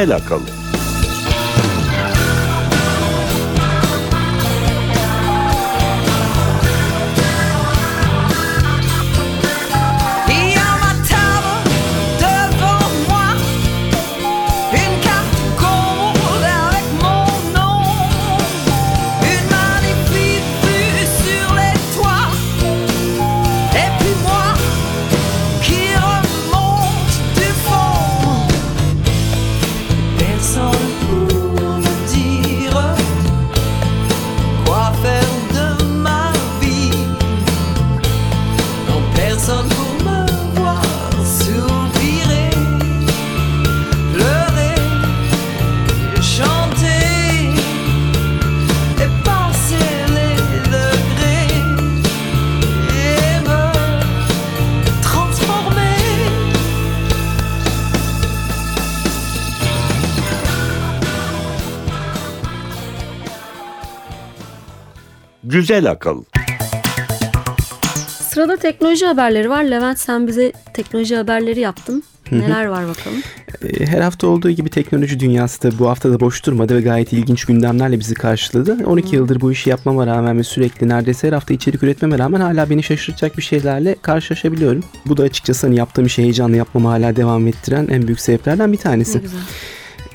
Güzel 0.00 0.59
Güzel 65.70 65.90
akıl. 65.90 66.24
Sırada 68.08 68.56
teknoloji 68.56 69.06
haberleri 69.06 69.50
var. 69.50 69.64
Levent 69.64 69.98
sen 69.98 70.26
bize 70.26 70.52
teknoloji 70.74 71.16
haberleri 71.16 71.60
yaptın. 71.60 72.02
Neler 72.32 72.64
var 72.64 72.88
bakalım? 72.88 73.18
E, 73.62 73.86
Her 73.86 74.00
hafta 74.00 74.26
olduğu 74.26 74.50
gibi 74.50 74.70
teknoloji 74.70 75.20
dünyası 75.20 75.62
da 75.62 75.78
bu 75.78 75.88
hafta 75.88 76.12
da 76.12 76.20
boş 76.20 76.46
durmadı 76.46 76.76
ve 76.76 76.80
gayet 76.80 77.12
ilginç 77.12 77.44
gündemlerle 77.44 78.00
bizi 78.00 78.14
karşıladı. 78.14 78.78
12 78.86 79.16
yıldır 79.16 79.40
bu 79.40 79.52
işi 79.52 79.70
yapmama 79.70 80.06
rağmen 80.06 80.38
ve 80.38 80.42
sürekli 80.42 80.88
neredeyse 80.88 81.26
her 81.26 81.32
hafta 81.32 81.54
içerik 81.54 81.82
üretmeme 81.82 82.18
rağmen 82.18 82.40
hala 82.40 82.70
beni 82.70 82.82
şaşırtacak 82.82 83.36
bir 83.38 83.42
şeylerle 83.42 83.96
karşılaşabiliyorum. 84.02 84.84
Bu 85.06 85.16
da 85.16 85.22
açıkçası 85.22 85.66
hani 85.66 85.76
yaptığım 85.76 86.06
işi 86.06 86.22
heyecanla 86.22 86.56
yapmamı 86.56 86.88
hala 86.88 87.16
devam 87.16 87.46
ettiren 87.46 87.88
en 87.90 88.06
büyük 88.06 88.20
sebeplerden 88.20 88.72
bir 88.72 88.78
tanesi. 88.78 89.18
Ne 89.18 89.22
güzel. 89.22 89.40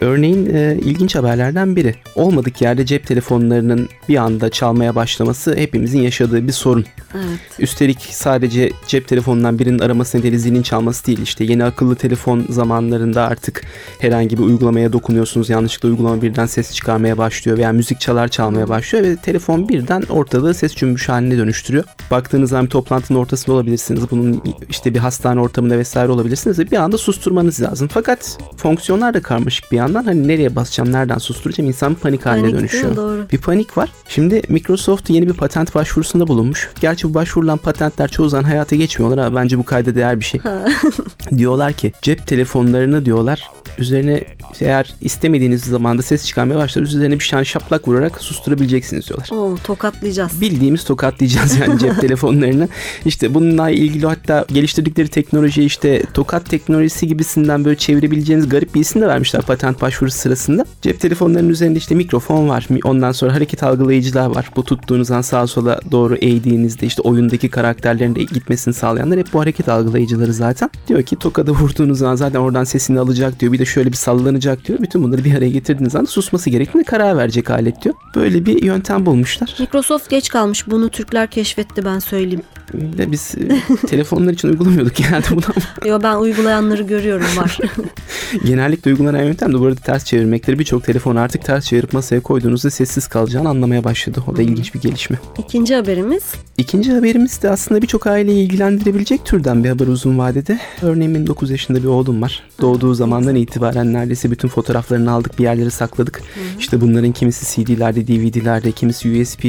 Örneğin 0.02 0.56
e, 0.56 0.78
ilginç 0.82 1.16
haberlerden 1.16 1.76
biri. 1.76 1.96
Olmadık 2.16 2.62
yerde 2.62 2.86
cep 2.86 3.08
telefonlarının 3.08 3.90
bir 4.10 4.18
anda 4.18 4.50
çalmaya 4.50 4.96
başlaması 4.96 5.56
hepimizin 5.56 6.02
yaşadığı 6.02 6.48
bir 6.48 6.52
sorun. 6.52 6.86
Evet. 7.14 7.40
Üstelik 7.60 8.00
sadece 8.12 8.72
cep 8.88 9.08
telefonundan 9.08 9.60
birinin 9.60 9.80
araması 9.80 10.18
nedeniyle 10.18 10.38
zilin 10.38 10.62
çalması 10.62 11.08
değil 11.08 11.22
işte 11.22 11.44
yeni 11.44 11.64
akıllı 11.64 11.96
telefon 11.96 12.46
zamanlarında 12.50 13.24
artık 13.24 13.62
herhangi 14.00 14.38
bir 14.38 14.44
uygulamaya 14.44 14.94
dokunuyorsunuz 14.94 15.50
yanlışlıkla 15.50 15.90
uygulama 15.90 16.22
birden 16.22 16.46
ses 16.46 16.74
çıkarmaya 16.74 17.18
başlıyor 17.18 17.58
veya 17.58 17.72
müzik 17.72 18.00
çalar 18.00 18.28
çalmaya 18.28 18.70
başlıyor 18.70 19.04
ve 19.06 19.16
telefon 19.16 19.70
birden 19.70 20.02
ortalığı 20.10 20.54
ses 20.54 20.76
cümbüş 20.76 21.10
haline 21.10 21.38
dönüştürüyor. 21.38 21.84
Baktığınız 22.12 22.50
zaman 22.50 22.66
bir 22.66 22.70
toplantının 22.70 23.20
ortasında 23.20 23.56
olabilirsiniz 23.56 24.12
bunun 24.12 24.44
işte 24.70 24.94
bir 24.94 25.00
hastane 25.00 25.40
ortamında 25.40 25.78
vesaire 25.78 26.12
olabilirsiniz 26.12 26.72
bir 26.72 26.78
anda 26.78 26.98
susturmanız 26.98 27.62
lazım. 27.62 27.88
Fakat 27.92 28.38
fonksiyonlar 28.58 29.14
da 29.14 29.22
karmaşık 29.22 29.72
bir 29.72 29.80
yandan 29.86 30.04
hani 30.04 30.28
nereye 30.28 30.56
basacağım 30.56 30.92
nereden 30.92 31.18
susturacağım 31.18 31.68
insan 31.68 31.96
bir 31.96 32.00
panik 32.00 32.26
haline 32.26 32.42
Panik 32.42 32.60
dönüşüyor. 32.60 32.96
Doğru. 32.96 33.26
Bir 33.32 33.38
panik 33.38 33.78
var. 33.78 33.90
Şimdi 34.08 34.42
Microsoft 34.50 35.10
yeni 35.10 35.28
bir 35.28 35.34
patent 35.34 35.76
başvurusunda 35.76 36.28
bulunmuş. 36.28 36.70
Gerçi 36.82 37.10
bu 37.10 37.14
başvurulan 37.14 37.58
patentler 37.58 38.08
çoğu 38.08 38.30
zaman 38.30 38.44
hayata 38.44 38.76
geçmiyorlar 38.76 39.26
ama 39.26 39.42
bence 39.42 39.58
bu 39.58 39.64
kayda 39.64 39.96
değer 39.96 40.20
bir 40.20 40.26
şey. 40.26 40.42
diyorlar 41.38 41.74
ki 41.74 41.92
cep 42.02 42.28
telefonlarını 42.28 43.06
diyorlar 43.06 43.50
üzerine 43.80 44.24
eğer 44.62 44.94
istemediğiniz 45.02 45.62
zamanda 45.64 46.02
ses 46.02 46.26
çıkarmaya 46.26 46.60
başlar 46.60 46.82
üzerine 46.82 47.20
bir 47.20 47.24
şan 47.24 47.44
şaplak 47.44 47.88
vurarak 47.88 48.22
susturabileceksiniz 48.22 49.08
diyorlar. 49.08 49.30
Oo, 49.32 49.58
tokatlayacağız. 49.64 50.42
Bildiğimiz 50.42 50.84
tokatlayacağız 50.84 51.60
yani 51.60 51.80
cep 51.80 52.02
telefonlarını. 52.02 52.70
İşte 53.06 53.34
bununla 53.34 53.70
ilgili 53.70 54.06
hatta 54.06 54.46
geliştirdikleri 54.48 55.08
teknoloji 55.08 55.64
işte 55.64 56.04
tokat 56.14 56.50
teknolojisi 56.50 57.08
gibisinden 57.08 57.66
böyle 57.66 57.78
çevirebileceğiniz 57.78 58.50
garip 58.50 58.76
bir 58.76 58.80
isim 58.80 59.02
de 59.02 59.08
vermişler 59.08 59.42
patent 59.42 59.75
başvurusu 59.82 60.18
sırasında. 60.18 60.66
Cep 60.82 61.00
telefonlarının 61.00 61.50
üzerinde 61.50 61.78
işte 61.78 61.96
mikrofon 61.96 62.50
var. 62.50 62.68
Ondan 62.84 63.12
sonra 63.12 63.34
hareket 63.34 63.64
algılayıcılar 63.64 64.36
var. 64.36 64.50
Bu 64.56 64.64
tuttuğunuz 64.64 65.12
an 65.12 65.22
sağa 65.22 65.48
sola 65.48 65.80
doğru 65.92 66.16
eğdiğinizde 66.16 66.86
işte 66.86 67.02
oyundaki 67.02 67.50
karakterlerin 67.50 68.16
de 68.16 68.24
gitmesini 68.24 68.74
sağlayanlar 68.74 69.20
hep 69.20 69.34
bu 69.34 69.40
hareket 69.40 69.70
algılayıcıları 69.70 70.34
zaten. 70.34 70.70
Diyor 70.88 71.04
ki 71.04 71.16
tokada 71.16 71.52
vurduğunuz 71.52 72.00
zaman 72.00 72.16
zaten 72.16 72.40
oradan 72.40 72.64
sesini 72.64 73.00
alacak 73.00 73.40
diyor. 73.40 73.54
Bir 73.54 73.60
de 73.60 73.66
şöyle 73.66 73.92
bir 73.92 73.98
sallanacak 73.98 74.68
diyor. 74.68 74.80
Bütün 74.82 75.04
bunları 75.04 75.24
bir 75.24 75.36
araya 75.36 75.50
getirdiğiniz 75.50 75.96
anda 75.96 76.08
susması 76.08 76.50
gerektiğine 76.50 76.84
karar 76.84 77.18
verecek 77.18 77.50
alet 77.50 77.82
diyor. 77.84 77.96
Böyle 78.16 78.46
bir 78.46 78.64
yöntem 78.64 79.06
bulmuşlar. 79.06 79.56
Microsoft 79.60 80.10
geç 80.10 80.30
kalmış. 80.30 80.68
Bunu 80.68 80.90
Türkler 80.90 81.28
keşfetti 81.28 81.86
ben 81.86 82.00
söyleyeyim. 82.00 82.42
de 82.74 83.12
biz 83.12 83.36
e, 83.36 83.76
telefonlar 83.88 84.34
için 84.34 84.48
uygulamıyorduk 84.48 84.96
genelde 84.96 85.28
bunu 85.32 85.46
ama 85.46 85.90
Yo 85.90 86.00
ben 86.04 86.16
uygulayanları 86.16 86.84
görüyorum 86.84 87.28
var. 87.38 87.58
genellikle 88.46 88.92
uygulanan 88.92 89.24
yöntem 89.24 89.54
de 89.54 89.60
bu 89.60 89.65
arada 89.68 89.80
ters 89.80 90.06
çevirmekleri 90.06 90.60
birçok 90.60 90.84
telefonu 90.84 91.20
artık 91.20 91.46
ters 91.46 91.66
çevirip 91.66 91.94
masaya 91.94 92.20
koyduğunuzda 92.20 92.70
sessiz 92.70 93.08
kalacağını 93.08 93.50
anlamaya 93.50 93.84
başladı. 93.84 94.24
O 94.28 94.38
da 94.38 94.42
ilginç 94.42 94.76
bir 94.76 94.82
gelişme. 94.82 95.20
İkinci 95.38 95.76
haberimiz 95.76 96.24
İkinci 96.58 96.94
haberimiz 96.94 97.42
de 97.42 97.50
aslında 97.50 97.82
birçok 97.82 98.08
aileyi 98.08 98.46
ilgilendirebilecek 98.46 99.26
türden 99.26 99.64
bir 99.64 99.70
haber 99.70 99.88
uzun 99.88 100.18
vadede. 100.18 100.60
Örneğin 100.82 101.16
benim 101.16 101.28
9 101.28 101.52
yaşında 101.52 101.84
bir 101.84 101.88
oğlum 101.88 102.22
var. 102.22 102.44
Doğduğu 102.62 102.94
zamandan 102.94 103.36
itibaren 103.36 103.94
neredeyse 103.94 104.32
bütün 104.32 104.48
fotoğraflarını 104.48 105.12
aldık 105.12 105.40
bir 105.40 105.44
yerlere 105.44 105.70
sakladık. 105.70 106.22
İşte 106.60 106.82
bunların 106.82 107.12
kimisi 107.12 107.66
CD'lerde, 107.66 108.08
DVD'lerde, 108.08 108.72
kimisi 108.72 109.22
USB 109.22 109.44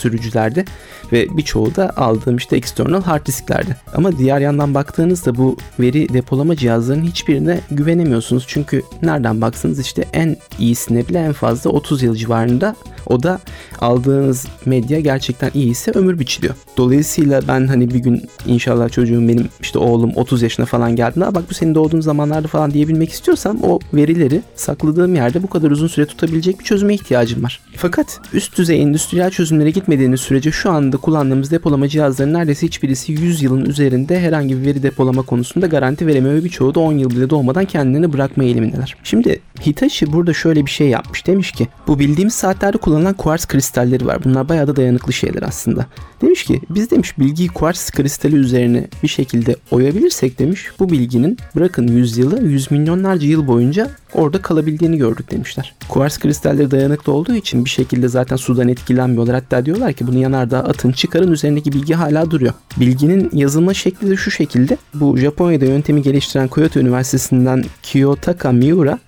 sürücülerde 0.00 0.64
ve 1.12 1.36
birçoğu 1.36 1.74
da 1.74 1.96
aldığım 1.96 2.36
işte 2.36 2.56
external 2.56 3.02
hard 3.02 3.26
disklerde. 3.26 3.76
Ama 3.94 4.18
diğer 4.18 4.40
yandan 4.40 4.74
baktığınızda 4.74 5.36
bu 5.36 5.56
veri 5.80 6.08
depolama 6.12 6.56
cihazlarının 6.56 7.04
hiçbirine 7.04 7.60
güvenemiyorsunuz. 7.70 8.44
Çünkü 8.48 8.82
nereden 9.02 9.40
baksanız 9.40 9.78
işte 9.80 10.04
en 10.12 10.36
iyisine 10.58 11.08
bile 11.08 11.18
en 11.18 11.32
fazla 11.32 11.70
30 11.70 12.02
yıl 12.02 12.14
civarında 12.14 12.76
o 13.06 13.22
da 13.22 13.40
aldığınız 13.80 14.46
medya 14.66 15.00
gerçekten 15.00 15.50
iyiyse 15.54 15.90
ömür 15.90 16.18
biçiliyor. 16.18 16.54
Dolayısıyla 16.76 17.42
ben 17.48 17.66
hani 17.66 17.90
bir 17.90 17.98
gün 17.98 18.22
inşallah 18.46 18.88
çocuğum 18.88 19.28
benim 19.28 19.48
işte 19.60 19.78
oğlum 19.78 20.12
30 20.16 20.42
yaşına 20.42 20.66
falan 20.66 20.96
geldiğinde 20.96 21.26
"Aa 21.26 21.34
bak 21.34 21.44
bu 21.50 21.54
senin 21.54 21.74
doğduğun 21.74 22.00
zamanlarda 22.00 22.48
falan 22.48 22.70
diyebilmek 22.70 23.12
istiyorsam 23.12 23.58
o 23.62 23.78
verileri 23.94 24.42
sakladığım 24.54 25.14
yerde 25.14 25.42
bu 25.42 25.46
kadar 25.46 25.70
uzun 25.70 25.86
süre 25.88 26.06
tutabilecek 26.06 26.58
bir 26.60 26.64
çözüme 26.64 26.94
ihtiyacım 26.94 27.42
var. 27.42 27.60
Fakat 27.76 28.20
üst 28.32 28.58
düzey 28.58 28.82
endüstriyel 28.82 29.30
çözümlere 29.30 29.70
gitmediğiniz 29.90 30.20
sürece 30.20 30.52
şu 30.52 30.70
anda 30.70 30.96
kullandığımız 30.96 31.50
depolama 31.50 31.88
cihazlarının 31.88 32.34
neredeyse 32.34 32.66
hiçbirisi 32.66 33.12
100 33.12 33.42
yılın 33.42 33.64
üzerinde 33.64 34.20
herhangi 34.20 34.56
bir 34.56 34.66
veri 34.66 34.82
depolama 34.82 35.22
konusunda 35.22 35.66
garanti 35.66 36.06
veremiyor 36.06 36.34
ve 36.34 36.44
birçoğu 36.44 36.74
da 36.74 36.80
10 36.80 36.92
yıl 36.92 37.10
bile 37.10 37.30
dolmadan 37.30 37.64
kendilerini 37.64 38.12
bırakma 38.12 38.44
eğilimindeler. 38.44 38.96
Şimdi 39.04 39.40
Hitachi 39.66 40.12
burada 40.12 40.34
şöyle 40.34 40.66
bir 40.66 40.70
şey 40.70 40.88
yapmış. 40.88 41.26
Demiş 41.26 41.52
ki 41.52 41.68
bu 41.86 41.98
bildiğimiz 41.98 42.34
saatlerde 42.34 42.78
kullanılan 42.78 43.14
kuars 43.14 43.46
kristalleri 43.46 44.06
var. 44.06 44.24
Bunlar 44.24 44.48
bayağı 44.48 44.66
da 44.66 44.76
dayanıklı 44.76 45.12
şeyler 45.12 45.42
aslında. 45.42 45.86
Demiş 46.22 46.44
ki 46.44 46.60
biz 46.70 46.90
demiş 46.90 47.18
bilgiyi 47.18 47.48
kuars 47.48 47.90
kristali 47.90 48.36
üzerine 48.36 48.88
bir 49.02 49.08
şekilde 49.08 49.56
oyabilirsek 49.70 50.38
demiş 50.38 50.70
bu 50.78 50.90
bilginin 50.90 51.38
bırakın 51.56 51.88
100 51.88 52.18
yılı 52.18 52.42
100 52.42 52.70
milyonlarca 52.70 53.28
yıl 53.28 53.46
boyunca 53.46 53.90
orada 54.14 54.42
kalabildiğini 54.42 54.98
gördük 54.98 55.30
demişler. 55.30 55.74
Kuars 55.88 56.18
kristalleri 56.18 56.70
dayanıklı 56.70 57.12
olduğu 57.12 57.34
için 57.34 57.64
bir 57.64 57.70
şekilde 57.70 58.08
zaten 58.08 58.36
sudan 58.36 58.68
etkilenmiyorlar. 58.68 59.34
Hatta 59.34 59.66
diyorlar 59.66 59.92
ki 59.92 60.06
bunu 60.06 60.18
yanardağa 60.18 60.58
atın 60.58 60.92
çıkarın 60.92 61.32
üzerindeki 61.32 61.72
bilgi 61.72 61.94
hala 61.94 62.30
duruyor. 62.30 62.52
Bilginin 62.76 63.30
yazılma 63.32 63.74
şekli 63.74 64.10
de 64.10 64.16
şu 64.16 64.30
şekilde. 64.30 64.76
Bu 64.94 65.16
Japonya'da 65.16 65.64
yöntemi 65.64 66.02
geliştiren 66.02 66.48
Kyoto 66.48 66.80
Üniversitesi'nden 66.80 67.64
Kiyotaka 67.82 68.52
Miura 68.52 68.98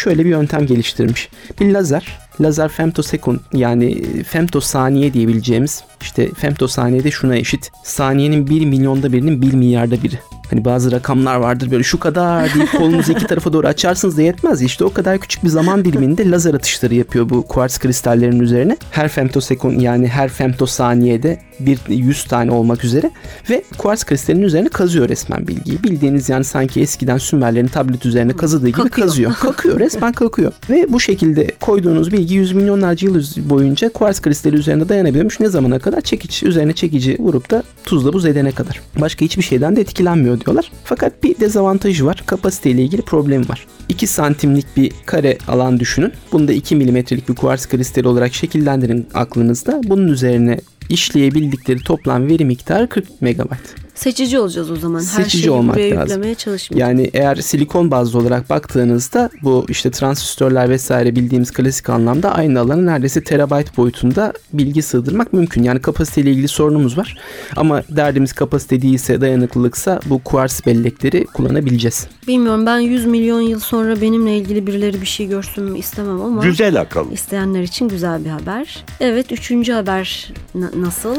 şöyle 0.00 0.24
bir 0.24 0.30
yöntem 0.30 0.66
geliştirmiş. 0.66 1.28
Bir 1.60 1.72
lazer, 1.72 2.18
lazer 2.40 2.68
femtosecond 2.68 3.38
yani 3.52 4.02
femtosaniye 4.22 5.12
diyebileceğimiz 5.12 5.84
işte 6.00 6.28
femtosaniyede 6.36 7.10
şuna 7.10 7.36
eşit. 7.36 7.70
Saniyenin 7.84 8.46
1 8.46 8.64
milyonda 8.66 9.12
birinin 9.12 9.42
1 9.42 9.52
milyarda 9.52 10.02
biri. 10.02 10.18
Hani 10.50 10.64
bazı 10.64 10.92
rakamlar 10.92 11.36
vardır 11.36 11.70
böyle 11.70 11.82
şu 11.82 12.00
kadar 12.00 12.54
deyip 12.54 12.72
kolunuzu 12.78 13.12
iki 13.12 13.26
tarafa 13.26 13.52
doğru 13.52 13.66
açarsınız 13.66 14.16
da 14.16 14.22
yetmez. 14.22 14.62
İşte 14.62 14.84
o 14.84 14.92
kadar 14.92 15.18
küçük 15.18 15.44
bir 15.44 15.48
zaman 15.48 15.84
diliminde 15.84 16.30
lazer 16.30 16.54
atışları 16.54 16.94
yapıyor 16.94 17.28
bu 17.28 17.42
kuartz 17.42 17.78
kristallerinin 17.78 18.40
üzerine. 18.40 18.76
Her 18.90 19.08
femtosekund 19.08 19.80
yani 19.80 20.08
her 20.08 20.28
femtosaniyede 20.28 21.38
bir 21.60 21.78
100 21.88 22.24
tane 22.24 22.50
olmak 22.50 22.84
üzere 22.84 23.10
ve 23.50 23.64
kuartz 23.78 24.04
kristalinin 24.04 24.42
üzerine 24.42 24.68
kazıyor 24.68 25.08
resmen 25.08 25.48
bilgiyi. 25.48 25.82
Bildiğiniz 25.82 26.28
yani 26.28 26.44
sanki 26.44 26.80
eskiden 26.80 27.18
Sümerlerin 27.18 27.66
tablet 27.66 28.06
üzerine 28.06 28.32
kazıdığı 28.32 28.68
gibi 28.68 28.76
Kakıyor. 28.76 29.08
kazıyor. 29.08 29.32
Kakıyor 29.34 29.80
resmen 29.80 30.12
kakıyor. 30.12 30.52
Ve 30.70 30.86
bu 30.88 31.00
şekilde 31.00 31.46
koyduğunuz 31.60 32.12
bilgi 32.12 32.34
yüz 32.34 32.52
milyonlarca 32.52 33.08
yıl 33.08 33.22
boyunca 33.50 33.92
kuartz 33.92 34.20
kristali 34.20 34.56
üzerinde 34.56 34.88
dayanabiliyormuş. 34.88 35.40
Ne 35.40 35.48
zamana 35.48 35.78
kadar? 35.78 35.89
Çekiç 36.00 36.42
üzerine 36.42 36.72
çekici 36.72 37.16
vurup 37.18 37.50
da 37.50 37.62
tuzla 37.84 38.12
buz 38.12 38.26
edene 38.26 38.52
kadar. 38.52 38.80
Başka 39.00 39.24
hiçbir 39.24 39.42
şeyden 39.42 39.76
de 39.76 39.80
etkilenmiyor 39.80 40.40
diyorlar. 40.40 40.72
Fakat 40.84 41.22
bir 41.22 41.40
dezavantajı 41.40 42.06
var. 42.06 42.22
Kapasiteyle 42.26 42.82
ilgili 42.82 43.02
problemi 43.02 43.48
var. 43.48 43.66
2 43.88 44.06
santimlik 44.06 44.66
bir 44.76 44.92
kare 45.06 45.38
alan 45.48 45.80
düşünün. 45.80 46.12
Bunu 46.32 46.48
da 46.48 46.52
2 46.52 46.76
milimetrelik 46.76 47.28
bir 47.28 47.34
kuartz 47.34 47.66
kristali 47.66 48.08
olarak 48.08 48.34
şekillendirin 48.34 49.08
aklınızda. 49.14 49.80
Bunun 49.84 50.08
üzerine 50.08 50.60
işleyebildikleri 50.88 51.78
toplam 51.78 52.28
veri 52.28 52.44
miktarı 52.44 52.88
40 52.88 53.22
megabayt. 53.22 53.74
Seçici 54.00 54.38
olacağız 54.38 54.70
o 54.70 54.76
zaman. 54.76 54.98
Her 55.00 55.04
Seçici 55.04 55.38
şeyi 55.38 55.50
olmak 55.50 55.76
buraya 55.76 55.90
lazım. 55.90 56.00
yüklemeye 56.02 56.34
çalışmayacağız. 56.34 56.90
Yani 56.90 57.10
eğer 57.14 57.36
silikon 57.36 57.90
bazlı 57.90 58.18
olarak 58.18 58.50
baktığınızda 58.50 59.30
bu 59.42 59.66
işte 59.68 59.90
transistörler 59.90 60.68
vesaire 60.70 61.16
bildiğimiz 61.16 61.50
klasik 61.52 61.90
anlamda 61.90 62.34
aynı 62.34 62.60
alanı 62.60 62.86
neredeyse 62.86 63.24
terabayt 63.24 63.76
boyutunda 63.76 64.32
bilgi 64.52 64.82
sığdırmak 64.82 65.32
mümkün. 65.32 65.62
Yani 65.62 65.80
kapasiteyle 65.80 66.30
ilgili 66.30 66.48
sorunumuz 66.48 66.98
var. 66.98 67.18
Ama 67.56 67.82
derdimiz 67.90 68.32
kapasite 68.32 68.82
değilse 68.82 69.20
dayanıklılıksa 69.20 70.00
bu 70.06 70.18
kuars 70.24 70.66
bellekleri 70.66 71.24
kullanabileceğiz. 71.24 72.06
Bilmiyorum 72.28 72.66
ben 72.66 72.78
100 72.78 73.06
milyon 73.06 73.40
yıl 73.40 73.60
sonra 73.60 74.00
benimle 74.00 74.36
ilgili 74.36 74.66
birileri 74.66 75.00
bir 75.00 75.06
şey 75.06 75.26
görsün 75.28 75.64
mü 75.64 75.78
istemem 75.78 76.20
ama 76.20 76.42
Güzel 76.44 76.80
akıl. 76.80 77.10
isteyenler 77.12 77.62
için 77.62 77.88
güzel 77.88 78.24
bir 78.24 78.30
haber. 78.30 78.84
Evet 79.00 79.32
üçüncü 79.32 79.72
haber 79.72 80.32
na- 80.54 80.70
nasıl? 80.76 81.16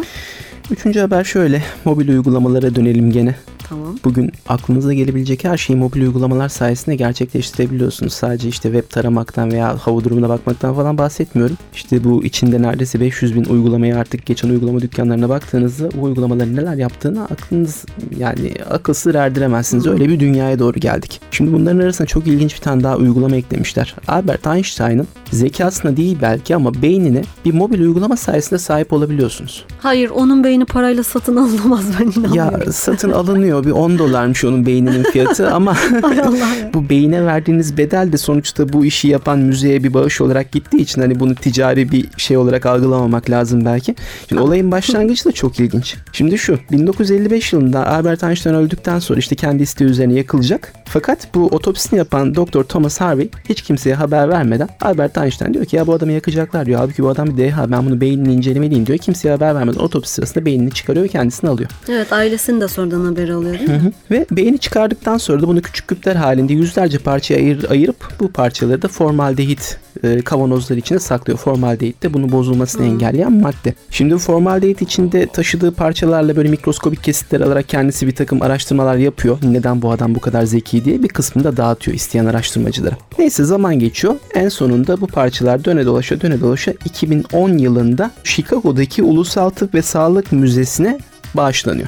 Üçüncü 0.72 1.00
haber 1.00 1.24
şöyle. 1.24 1.64
Mobil 1.86 2.10
uygulamalara 2.10 2.76
dönelim 2.76 3.12
gene. 3.12 3.36
Tamam. 3.70 3.96
Bugün 4.04 4.32
aklınıza 4.48 4.94
gelebilecek 4.94 5.44
her 5.44 5.58
şeyi 5.58 5.78
mobil 5.78 6.02
uygulamalar 6.02 6.50
sayesinde 6.50 6.96
gerçekleştirebiliyorsunuz. 6.96 8.14
Sadece 8.14 8.50
işte 8.50 8.72
web 8.72 8.90
taramaktan 8.90 9.52
veya 9.52 9.78
hava 9.78 10.04
durumuna 10.04 10.30
bakmaktan 10.30 10.76
falan 10.76 10.98
bahsetmiyorum. 10.98 11.58
İşte 11.74 12.04
bu 12.04 12.24
içinde 12.24 12.62
neredeyse 12.62 13.00
500 13.00 13.36
bin 13.36 13.46
uygulamaya 13.46 13.98
artık 14.00 14.26
geçen 14.26 14.50
uygulama 14.50 14.82
dükkanlarına 14.82 15.30
baktığınızda 15.30 15.90
bu 15.92 16.04
uygulamaların 16.04 16.56
neler 16.56 16.76
yaptığını 16.76 17.24
aklınız 17.24 17.86
yani 18.18 18.54
akıl 18.70 18.94
sır 18.94 19.16
erdiremezsiniz. 19.16 19.88
Öyle 19.88 20.10
bir 20.10 20.20
dünyaya 20.20 20.60
doğru 20.60 20.80
geldik. 20.80 21.22
Şimdi 21.32 21.54
bunların 21.54 21.80
arasında 21.80 22.08
çok 22.08 22.28
ilginç 22.28 22.56
bir 22.56 22.62
tane 22.62 22.84
daha 22.84 22.98
uygulama 22.98 23.36
eklemişler. 23.36 23.96
Albert 24.08 24.48
Einstein'ın 24.48 25.08
zekasına 25.32 25.98
değil 25.98 26.18
belki 26.22 26.56
ama 26.56 26.82
beynine 26.82 27.22
bir 27.46 27.54
mobil 27.54 27.80
uygulama 27.82 28.18
sayesinde 28.18 28.60
sahip 28.60 28.94
olabiliyorsunuz. 28.94 29.66
Hayır 29.80 30.10
onun 30.10 30.44
beyni 30.52 30.66
parayla 30.66 31.04
satın 31.04 31.36
alınamaz 31.36 31.86
ben 32.00 32.06
inanmıyorum. 32.06 32.62
Ya 32.66 32.72
satın 32.72 33.12
alınıyor 33.12 33.66
bir 33.66 33.72
10 33.72 34.00
dolarmış 34.00 34.46
onun 34.46 34.66
beyninin 34.66 35.04
fiyatı 35.04 35.52
ama 35.52 35.78
bu 36.74 36.90
beyine 36.90 37.26
verdiğiniz 37.26 37.78
bedel 37.78 38.12
de 38.12 38.18
sonuçta 38.18 38.74
bu 38.74 38.86
işi 38.86 39.08
yapan 39.08 39.40
müzeye 39.40 39.84
bir 39.84 39.94
bağış 39.94 40.22
olarak 40.22 40.52
gittiği 40.52 40.82
için 40.82 41.02
hani 41.02 41.20
bunu 41.20 41.36
ticari 41.36 41.92
bir 41.92 42.06
şey 42.18 42.38
olarak 42.38 42.66
algılamamak 42.66 43.30
lazım 43.30 43.66
belki. 43.66 43.96
Şimdi 44.30 44.42
olayın 44.42 44.72
başlangıcı 44.72 45.26
da 45.26 45.32
çok 45.32 45.60
ilginç. 45.60 45.96
Şimdi 46.12 46.38
şu 46.38 46.60
1955 46.72 47.54
yılında 47.54 47.88
Albert 47.88 48.24
Einstein 48.24 48.54
öldükten 48.54 49.00
sonra 49.00 49.20
işte 49.20 49.36
kendi 49.36 49.64
isteği 49.64 49.86
üzerine 49.86 50.14
yakılacak. 50.14 50.74
Fakat 50.86 51.36
bu 51.36 51.48
otopsisini 51.48 51.98
yapan 51.98 52.36
Doktor 52.36 52.64
Thomas 52.64 53.02
Harvey 53.02 53.30
hiç 53.50 53.62
kimseye 53.62 53.96
haber 53.96 54.30
vermeden 54.30 54.70
Albert 54.82 55.18
Einstein 55.18 55.54
diyor 55.54 55.66
ki 55.66 55.76
ya 55.76 55.88
bu 55.88 55.94
adamı 55.94 56.12
yakacaklar 56.12 56.66
diyor. 56.66 56.80
Halbuki 56.80 57.04
bu 57.04 57.10
adam 57.10 57.28
bir 57.28 57.38
deha 57.38 57.72
ben 57.72 57.86
bunu 57.86 58.02
beynini 58.02 58.34
incelemeliyim 58.34 58.86
diyor. 58.86 58.98
Kimseye 58.98 59.30
haber 59.30 59.56
vermeden 59.56 59.80
otopsi 59.80 60.14
sırasında 60.14 60.41
beynini 60.46 60.72
çıkarıyor 60.72 61.06
ve 61.06 61.10
kendisini 61.10 61.50
alıyor. 61.50 61.70
Evet 61.90 62.14
ailesinin 62.14 62.62
de 62.62 62.68
sonradan 62.68 63.06
haberi 63.06 63.34
alıyor 63.34 63.60
değil 63.60 63.70
mi? 63.70 63.92
Ve 64.12 64.26
beyni 64.32 64.58
çıkardıktan 64.60 65.18
sonra 65.18 65.42
da 65.42 65.48
bunu 65.48 65.62
küçük 65.62 65.88
küpler 65.88 66.16
halinde 66.16 66.54
yüzlerce 66.54 66.98
parçaya 66.98 67.36
ayır, 67.36 67.70
ayırıp 67.70 68.10
bu 68.20 68.32
parçaları 68.32 68.82
da 68.82 68.88
formaldehit 68.88 69.78
e, 70.04 70.22
kavanozlar 70.22 70.78
içine 70.78 71.00
saklıyor. 71.00 71.40
Formaldehit 71.40 72.04
de 72.04 72.14
bunu 72.14 72.32
bozulmasını 72.32 72.86
engelleyen 72.86 73.34
madde. 73.34 73.74
Şimdi 73.90 74.18
formaldehit 74.18 74.82
içinde 74.82 75.28
taşıdığı 75.28 75.72
parçalarla 75.72 76.36
böyle 76.36 76.50
mikroskobik 76.50 77.04
kesitler 77.04 77.42
alarak 77.42 77.70
kendisi 77.70 78.08
bir 78.08 78.16
takım 78.16 78.42
araştırmalar 78.42 78.96
yapıyor. 78.96 79.38
Neden 79.44 79.82
bu 79.82 79.92
adam 79.92 80.16
bu 80.16 80.20
kadar 80.20 80.44
zeki 80.44 80.86
diye 80.86 81.04
bir 81.04 81.08
kısmını 81.08 81.46
da 81.46 81.58
dağıtıyor 81.58 81.96
isteyen 81.96 82.26
araştırmacılara. 82.26 82.96
Neyse 83.18 83.44
zaman 83.44 83.80
geçiyor. 83.80 84.16
En 84.36 84.50
sonunda 84.50 85.02
bu 85.02 85.08
parçalar 85.08 85.66
döne 85.66 85.86
dolaşa 85.86 86.22
döne 86.22 86.42
dolaşa 86.42 86.74
2010 86.86 87.58
yılında 87.58 88.12
Chicago'daki 88.24 89.04
Ulusal 89.04 89.50
Tıp 89.50 89.74
ve 89.74 89.82
Sağlık 89.82 90.32
Müzesi'ne 90.32 91.00
bağışlanıyor. 91.34 91.88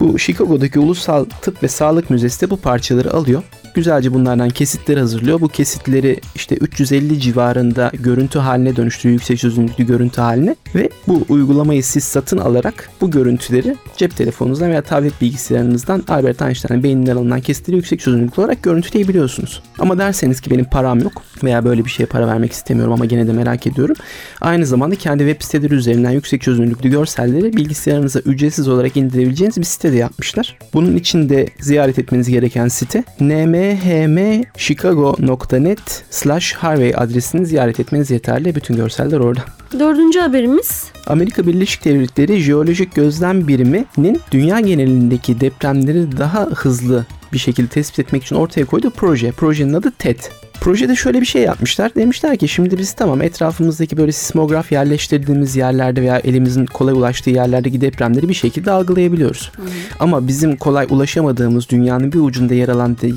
Bu 0.00 0.18
Chicago'daki 0.18 0.78
Ulusal 0.78 1.24
Tıp 1.42 1.62
ve 1.62 1.68
Sağlık 1.68 2.10
Müzesi 2.10 2.40
de 2.40 2.50
bu 2.50 2.56
parçaları 2.56 3.12
alıyor 3.12 3.42
Güzelce 3.74 4.14
bunlardan 4.14 4.50
kesitleri 4.50 5.00
hazırlıyor. 5.00 5.40
Bu 5.40 5.48
kesitleri 5.48 6.20
işte 6.34 6.56
350 6.56 7.20
civarında 7.20 7.90
görüntü 7.94 8.38
haline 8.38 8.76
dönüştürüyor. 8.76 9.20
Yüksek 9.20 9.38
çözünürlüklü 9.38 9.86
görüntü 9.86 10.20
haline. 10.20 10.56
Ve 10.74 10.88
bu 11.08 11.24
uygulamayı 11.28 11.84
siz 11.84 12.04
satın 12.04 12.38
alarak 12.38 12.90
bu 13.00 13.10
görüntüleri 13.10 13.76
cep 13.96 14.16
telefonunuzdan 14.16 14.70
veya 14.70 14.82
tablet 14.82 15.20
bilgisayarınızdan 15.20 16.04
Albert 16.08 16.42
Einstein'ın 16.42 16.82
beyninden 16.82 17.16
alınan 17.16 17.40
kesitleri 17.40 17.76
yüksek 17.76 18.00
çözünürlüklü 18.00 18.42
olarak 18.42 18.62
görüntüleyebiliyorsunuz. 18.62 19.62
Ama 19.78 19.98
derseniz 19.98 20.40
ki 20.40 20.50
benim 20.50 20.64
param 20.64 21.00
yok 21.00 21.22
veya 21.44 21.64
böyle 21.64 21.84
bir 21.84 21.90
şeye 21.90 22.06
para 22.06 22.26
vermek 22.26 22.52
istemiyorum 22.52 22.92
ama 22.92 23.04
gene 23.04 23.26
de 23.26 23.32
merak 23.32 23.66
ediyorum. 23.66 23.96
Aynı 24.40 24.66
zamanda 24.66 24.94
kendi 24.94 25.24
web 25.24 25.42
siteleri 25.42 25.74
üzerinden 25.74 26.10
yüksek 26.10 26.42
çözünürlüklü 26.42 26.90
görselleri 26.90 27.56
bilgisayarınıza 27.56 28.18
ücretsiz 28.18 28.68
olarak 28.68 28.96
indirebileceğiniz 28.96 29.56
bir 29.56 29.64
site 29.64 29.92
de 29.92 29.96
yapmışlar. 29.96 30.58
Bunun 30.74 30.96
için 30.96 31.28
de 31.28 31.48
ziyaret 31.60 31.98
etmeniz 31.98 32.28
gereken 32.28 32.68
site 32.68 33.04
nmhmchicago.net 33.62 36.04
slash 36.10 36.52
harvey 36.52 36.94
adresini 36.96 37.46
ziyaret 37.46 37.80
etmeniz 37.80 38.10
yeterli. 38.10 38.54
Bütün 38.54 38.76
görseller 38.76 39.20
orada. 39.20 39.40
Dördüncü 39.78 40.20
haberimiz 40.20 40.84
Amerika 41.06 41.46
Birleşik 41.46 41.84
Devletleri 41.84 42.40
Jeolojik 42.40 42.94
Gözlem 42.94 43.48
Biriminin 43.48 44.20
dünya 44.32 44.60
genelindeki 44.60 45.40
depremleri 45.40 46.18
daha 46.18 46.46
hızlı 46.46 47.06
bir 47.32 47.38
şekilde 47.38 47.68
tespit 47.68 47.98
etmek 47.98 48.24
için 48.24 48.36
ortaya 48.36 48.64
koyduğu 48.64 48.90
proje. 48.90 49.32
Projenin 49.32 49.72
adı 49.72 49.92
TED. 49.98 50.18
Projede 50.62 50.96
şöyle 50.96 51.20
bir 51.20 51.26
şey 51.26 51.42
yapmışlar. 51.42 51.94
Demişler 51.94 52.36
ki 52.36 52.48
şimdi 52.48 52.78
biz 52.78 52.92
tamam 52.92 53.22
etrafımızdaki 53.22 53.96
böyle 53.96 54.12
sismograf 54.12 54.72
yerleştirdiğimiz 54.72 55.56
yerlerde 55.56 56.02
veya 56.02 56.18
elimizin 56.18 56.66
kolay 56.66 56.94
ulaştığı 56.94 57.30
yerlerdeki 57.30 57.80
depremleri 57.80 58.28
bir 58.28 58.34
şekilde 58.34 58.70
algılayabiliyoruz. 58.70 59.52
Ama 60.00 60.28
bizim 60.28 60.56
kolay 60.56 60.86
ulaşamadığımız 60.90 61.68
dünyanın 61.68 62.12
bir 62.12 62.18
ucunda 62.18 62.54
yer 62.54 62.68
alan 62.68 62.96
de- 62.96 63.10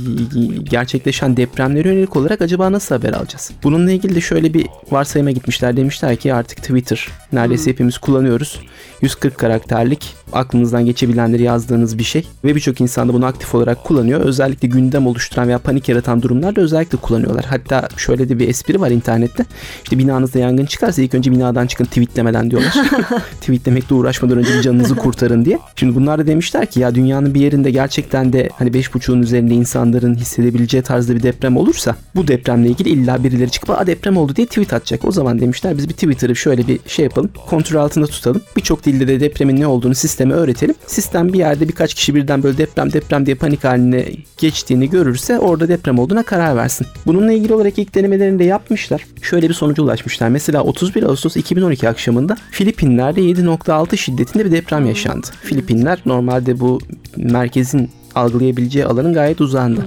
gerçekleşen 0.63 1.37
depremlere 1.37 1.89
yönelik 1.89 2.15
olarak 2.15 2.41
acaba 2.41 2.71
nasıl 2.71 2.95
haber 2.95 3.13
alacağız? 3.13 3.51
Bununla 3.63 3.91
ilgili 3.91 4.15
de 4.15 4.21
şöyle 4.21 4.53
bir 4.53 4.67
varsayıma 4.91 5.31
gitmişler. 5.31 5.77
Demişler 5.77 6.15
ki 6.15 6.33
artık 6.33 6.57
Twitter 6.57 7.07
neredeyse 7.33 7.71
hepimiz 7.71 7.97
kullanıyoruz. 7.97 8.59
140 9.01 9.37
karakterlik 9.37 10.13
aklınızdan 10.33 10.85
geçebilenleri 10.85 11.43
yazdığınız 11.43 11.97
bir 11.97 12.03
şey 12.03 12.27
ve 12.43 12.55
birçok 12.55 12.81
insan 12.81 13.09
da 13.09 13.13
bunu 13.13 13.25
aktif 13.25 13.55
olarak 13.55 13.83
kullanıyor. 13.83 14.19
Özellikle 14.21 14.67
gündem 14.67 15.07
oluşturan 15.07 15.47
veya 15.47 15.59
panik 15.59 15.89
yaratan 15.89 16.21
durumlarda 16.21 16.61
özellikle 16.61 16.97
kullanıyorlar. 17.35 17.45
Hatta 17.45 17.97
şöyle 17.97 18.29
de 18.29 18.39
bir 18.39 18.49
espri 18.49 18.81
var 18.81 18.91
internette. 18.91 19.45
İşte 19.83 19.97
binanızda 19.97 20.39
yangın 20.39 20.65
çıkarsa 20.65 21.01
ilk 21.01 21.13
önce 21.13 21.31
binadan 21.31 21.67
çıkın 21.67 21.85
tweetlemeden 21.85 22.51
diyorlar. 22.51 22.73
Tweetlemekle 23.41 23.95
uğraşmadan 23.95 24.37
önce 24.37 24.57
bir 24.57 24.61
canınızı 24.61 24.95
kurtarın 24.95 25.45
diye. 25.45 25.59
Şimdi 25.75 25.95
bunlar 25.95 26.19
da 26.19 26.27
demişler 26.27 26.65
ki 26.65 26.79
ya 26.79 26.95
dünyanın 26.95 27.33
bir 27.33 27.41
yerinde 27.41 27.71
gerçekten 27.71 28.33
de 28.33 28.49
hani 28.53 28.69
5.5'un 28.69 29.21
üzerinde 29.21 29.53
insanların 29.53 30.15
hissedebileceği 30.15 30.83
tarzda 30.83 31.15
bir 31.15 31.23
deprem 31.23 31.57
olursa 31.57 31.95
bu 32.15 32.27
depremle 32.27 32.69
ilgili 32.69 32.89
illa 32.89 33.23
birileri 33.23 33.51
çıkıp 33.51 33.69
Aa, 33.69 33.87
deprem 33.87 34.17
oldu 34.17 34.35
diye 34.35 34.47
tweet 34.47 34.73
atacak. 34.73 35.05
O 35.05 35.11
zaman 35.11 35.39
demişler 35.39 35.77
biz 35.77 35.89
bir 35.89 35.93
Twitter'ı 35.93 36.35
şöyle 36.35 36.67
bir 36.67 36.79
şey 36.87 37.03
yapalım. 37.03 37.31
Kontrol 37.47 37.79
altında 37.79 38.07
tutalım. 38.07 38.41
Birçok 38.57 38.85
dilde 38.85 39.07
de 39.07 39.19
depremin 39.19 39.59
ne 39.59 39.67
olduğunu 39.67 39.95
sisteme 39.95 40.33
öğretelim. 40.33 40.75
Sistem 40.87 41.33
bir 41.33 41.39
yerde 41.39 41.67
birkaç 41.67 41.93
kişi 41.93 42.15
birden 42.15 42.43
böyle 42.43 42.57
deprem 42.57 42.93
deprem 42.93 43.25
diye 43.25 43.35
panik 43.35 43.63
haline 43.63 44.05
geçtiğini 44.37 44.89
görürse 44.89 45.39
orada 45.39 45.67
deprem 45.67 45.99
olduğuna 45.99 46.23
karar 46.23 46.55
versin. 46.55 46.87
Bununla 47.25 47.37
ilgili 47.37 47.53
olarak 47.53 47.79
ilk 47.79 47.95
denemelerini 47.95 48.39
de 48.39 48.43
yapmışlar. 48.43 49.05
Şöyle 49.21 49.49
bir 49.49 49.53
sonuca 49.53 49.83
ulaşmışlar. 49.83 50.29
Mesela 50.29 50.63
31 50.63 51.03
Ağustos 51.03 51.37
2012 51.37 51.89
akşamında 51.89 52.37
Filipinler'de 52.51 53.21
7.6 53.21 53.97
şiddetinde 53.97 54.45
bir 54.45 54.51
deprem 54.51 54.85
yaşandı. 54.85 55.27
Filipinler 55.43 55.99
normalde 56.05 56.59
bu 56.59 56.79
merkezin 57.17 57.89
algılayabileceği 58.15 58.85
alanın 58.85 59.13
gayet 59.13 59.41
uzağında. 59.41 59.81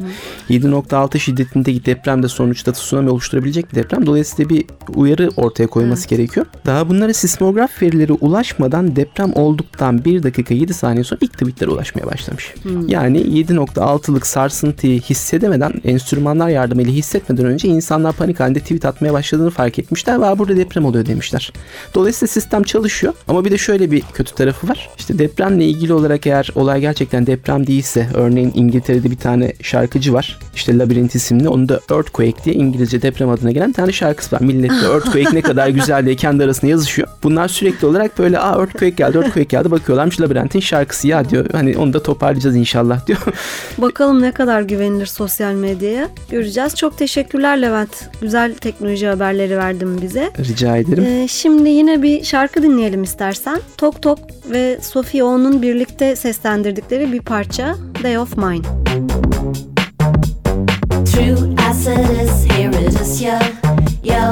7.6 0.50 1.18
şiddetindeki 1.18 1.84
deprem 1.86 2.22
de 2.22 2.28
sonuçta 2.28 2.72
tsunami 2.72 3.10
oluşturabilecek 3.10 3.70
bir 3.70 3.74
deprem. 3.74 4.06
Dolayısıyla 4.06 4.48
bir 4.50 4.64
uyarı 4.94 5.30
ortaya 5.36 5.66
koyması 5.66 6.08
gerekiyor. 6.08 6.46
Daha 6.66 6.88
bunlara 6.88 7.12
sismograf 7.14 7.82
verileri 7.82 8.12
ulaşmadan 8.12 8.96
deprem 8.96 9.32
olduktan 9.34 10.04
1 10.04 10.22
dakika 10.22 10.54
7 10.54 10.74
saniye 10.74 11.04
sonra 11.04 11.18
ilk 11.22 11.32
tweetlere 11.32 11.70
ulaşmaya 11.70 12.06
başlamış. 12.06 12.54
Yani 12.88 13.18
7.6'lık 13.18 14.26
sarsıntıyı 14.26 15.00
hissedemeden, 15.00 15.72
enstrümanlar 15.84 16.48
yardımıyla 16.48 16.92
hissetmeden 16.92 17.46
önce 17.46 17.68
insanlar 17.68 18.12
panik 18.12 18.40
halinde 18.40 18.60
tweet 18.60 18.84
atmaya 18.84 19.12
başladığını 19.12 19.50
fark 19.50 19.78
etmişler 19.78 20.20
ve 20.20 20.26
"Aa, 20.26 20.38
burada 20.38 20.56
deprem 20.56 20.84
oluyor 20.84 21.06
demişler. 21.06 21.52
Dolayısıyla 21.94 22.32
sistem 22.32 22.62
çalışıyor 22.62 23.14
ama 23.28 23.44
bir 23.44 23.50
de 23.50 23.58
şöyle 23.58 23.90
bir 23.90 24.02
kötü 24.14 24.34
tarafı 24.34 24.68
var. 24.68 24.88
İşte 24.98 25.18
depremle 25.18 25.64
ilgili 25.64 25.92
olarak 25.92 26.26
eğer 26.26 26.50
olay 26.54 26.80
gerçekten 26.80 27.26
deprem 27.26 27.66
değilse 27.66 28.08
örneğin 28.18 28.52
İngiltere'de 28.54 29.10
bir 29.10 29.16
tane 29.16 29.52
şarkıcı 29.62 30.12
var. 30.12 30.38
İşte 30.54 30.78
Labirent 30.78 31.14
isimli. 31.14 31.48
Onun 31.48 31.68
da 31.68 31.80
Earthquake 31.90 32.44
diye 32.44 32.54
İngilizce 32.56 33.02
deprem 33.02 33.30
adına 33.30 33.50
gelen 33.50 33.72
tane 33.72 33.92
şarkısı 33.92 34.36
var. 34.36 34.40
Millet 34.40 34.70
de 34.70 34.74
Earthquake 34.92 35.34
ne 35.34 35.40
kadar 35.40 35.68
güzel 35.68 36.06
diye 36.06 36.16
kendi 36.16 36.44
arasında 36.44 36.70
yazışıyor. 36.70 37.08
Bunlar 37.22 37.48
sürekli 37.48 37.86
olarak 37.86 38.18
böyle 38.18 38.38
aa 38.38 38.58
Earthquake 38.60 38.90
geldi 38.90 39.16
Earthquake 39.16 39.42
geldi 39.42 39.70
bakıyorlarmış 39.70 40.20
Labirent'in 40.20 40.60
şarkısı 40.60 41.08
ya 41.08 41.28
diyor. 41.30 41.46
Hani 41.52 41.78
onu 41.78 41.92
da 41.92 42.02
toparlayacağız 42.02 42.56
inşallah 42.56 43.06
diyor. 43.06 43.18
bakalım 43.78 44.22
ne 44.22 44.32
kadar 44.32 44.62
güvenilir 44.62 45.06
sosyal 45.06 45.52
medyaya 45.52 46.08
göreceğiz. 46.30 46.74
Çok 46.74 46.98
teşekkürler 46.98 47.62
Levent. 47.62 48.10
Güzel 48.20 48.54
teknoloji 48.54 49.06
haberleri 49.06 49.56
verdin 49.56 50.02
bize. 50.02 50.30
Rica 50.38 50.76
ederim. 50.76 51.04
Ee, 51.04 51.28
şimdi 51.28 51.68
yine 51.68 52.02
bir 52.02 52.24
şarkı 52.24 52.62
dinleyelim 52.62 53.02
istersen. 53.02 53.60
Tok 53.76 54.02
Tok 54.02 54.18
ve 54.50 54.78
Sophie 54.82 55.22
O'nun 55.22 55.62
birlikte 55.62 56.16
seslendirdikleri 56.16 57.12
bir 57.12 57.20
parça 57.20 57.74
Day 58.08 58.16
of 58.16 58.38
Mine. 58.38 58.62
True 61.04 61.54
acid 61.58 62.08
is 62.24 62.44
here 62.44 62.70
it 62.70 62.94
is, 62.98 63.20
yo, 63.20 63.38
yo. 64.02 64.30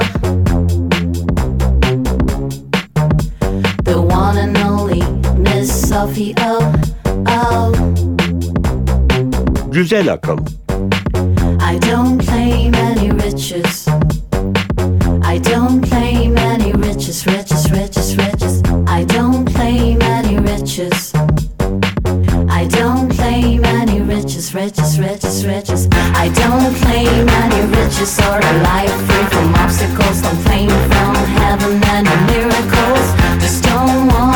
The 3.83 4.01
one 4.01 4.37
and 4.39 4.57
only 4.57 5.03
Miss 5.37 5.69
Sophie 5.89 6.33
O, 6.39 6.73
oh. 7.27 7.71
Güzel 9.71 10.07
akıl. 10.11 10.39
I 11.61 11.77
don't 11.77 12.17
claim 12.25 12.73
any 12.73 13.11
riches. 13.11 13.87
I 15.23 15.37
don't 15.37 15.83
claim 15.89 16.35
any 16.35 16.71
riches, 16.71 17.27
riches, 17.27 17.71
riches, 17.71 18.17
riches. 18.17 18.63
I 18.87 19.03
don't 19.03 19.45
claim 19.45 20.01
any 20.01 20.39
riches. 20.39 21.16
I 22.67 22.69
don't 22.69 23.09
claim 23.09 23.63
any 23.63 24.01
riches, 24.01 24.53
riches, 24.53 24.99
riches, 24.99 25.45
riches. 25.45 25.87
I 25.93 26.27
don't 26.27 26.75
claim 26.75 27.29
any 27.29 27.61
riches 27.73 28.19
or 28.19 28.39
a 28.39 28.53
life 28.61 28.91
free 29.07 29.25
from 29.31 29.55
obstacles. 29.55 30.21
Don't 30.21 30.35
claim 30.43 30.67
from 30.67 31.15
heaven 31.39 31.81
any 31.85 32.15
miracles. 32.27 33.07
Just 33.41 33.63
don't 33.63 34.07
want 34.07 34.26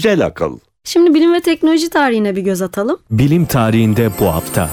Güzel 0.00 0.26
akıl. 0.26 0.58
Şimdi 0.84 1.14
bilim 1.14 1.32
ve 1.34 1.40
teknoloji 1.40 1.90
tarihine 1.90 2.36
bir 2.36 2.42
göz 2.42 2.62
atalım. 2.62 2.98
Bilim 3.10 3.44
tarihinde 3.44 4.10
bu 4.20 4.26
hafta. 4.26 4.70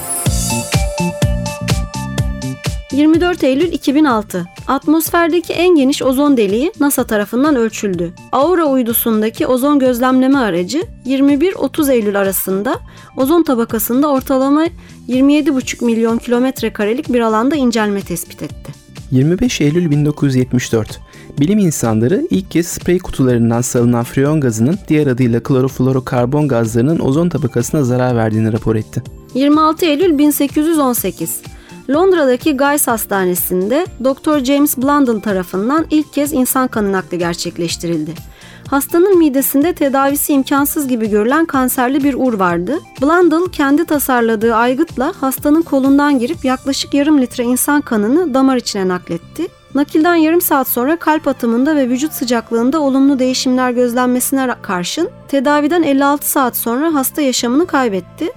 24 2.92 3.44
Eylül 3.44 3.72
2006. 3.72 4.46
Atmosferdeki 4.68 5.52
en 5.52 5.76
geniş 5.76 6.02
ozon 6.02 6.36
deliği 6.36 6.72
NASA 6.80 7.04
tarafından 7.04 7.56
ölçüldü. 7.56 8.12
Aura 8.32 8.64
uydusundaki 8.64 9.46
ozon 9.46 9.78
gözlemleme 9.78 10.38
aracı 10.38 10.82
21-30 11.06 11.92
Eylül 11.92 12.20
arasında 12.20 12.80
ozon 13.16 13.42
tabakasında 13.42 14.08
ortalama 14.08 14.66
27,5 15.08 15.84
milyon 15.84 16.18
kilometre 16.18 16.72
karelik 16.72 17.12
bir 17.12 17.20
alanda 17.20 17.56
incelme 17.56 18.00
tespit 18.00 18.42
etti. 18.42 18.72
25 19.10 19.60
Eylül 19.60 19.90
1974. 19.90 21.00
Bilim 21.40 21.58
insanları 21.58 22.26
ilk 22.30 22.50
kez 22.50 22.66
sprey 22.66 22.98
kutularından 22.98 23.60
salınan 23.60 24.04
freon 24.04 24.40
gazının 24.40 24.78
diğer 24.88 25.06
adıyla 25.06 25.42
kloroflorokarbon 25.42 26.48
gazlarının 26.48 26.98
ozon 26.98 27.28
tabakasına 27.28 27.84
zarar 27.84 28.16
verdiğini 28.16 28.52
rapor 28.52 28.76
etti. 28.76 29.02
26 29.34 29.86
Eylül 29.86 30.18
1818. 30.18 31.40
Londra'daki 31.90 32.56
Guy's 32.56 32.86
Hastanesi'nde 32.86 33.86
Dr. 34.04 34.44
James 34.44 34.78
Blunden 34.78 35.20
tarafından 35.20 35.86
ilk 35.90 36.12
kez 36.12 36.32
insan 36.32 36.68
kanı 36.68 36.92
nakli 36.92 37.18
gerçekleştirildi. 37.18 38.14
Hastanın 38.68 39.18
midesinde 39.18 39.72
tedavisi 39.72 40.32
imkansız 40.32 40.88
gibi 40.88 41.10
görülen 41.10 41.46
kanserli 41.46 42.04
bir 42.04 42.14
ur 42.14 42.34
vardı. 42.34 42.78
Blundell 43.02 43.52
kendi 43.52 43.84
tasarladığı 43.84 44.54
aygıtla 44.54 45.12
hastanın 45.20 45.62
kolundan 45.62 46.18
girip 46.18 46.44
yaklaşık 46.44 46.94
yarım 46.94 47.20
litre 47.20 47.44
insan 47.44 47.80
kanını 47.80 48.34
damar 48.34 48.56
içine 48.56 48.88
nakletti. 48.88 49.57
Nakilden 49.74 50.14
yarım 50.14 50.40
saat 50.40 50.68
sonra 50.68 50.96
kalp 50.96 51.28
atımında 51.28 51.76
ve 51.76 51.88
vücut 51.88 52.12
sıcaklığında 52.12 52.80
olumlu 52.80 53.18
değişimler 53.18 53.70
gözlenmesine 53.70 54.54
karşın 54.62 55.10
tedaviden 55.28 55.82
56 55.82 56.30
saat 56.30 56.56
sonra 56.56 56.94
hasta 56.94 57.22
yaşamını 57.22 57.66
kaybetti. 57.66 58.32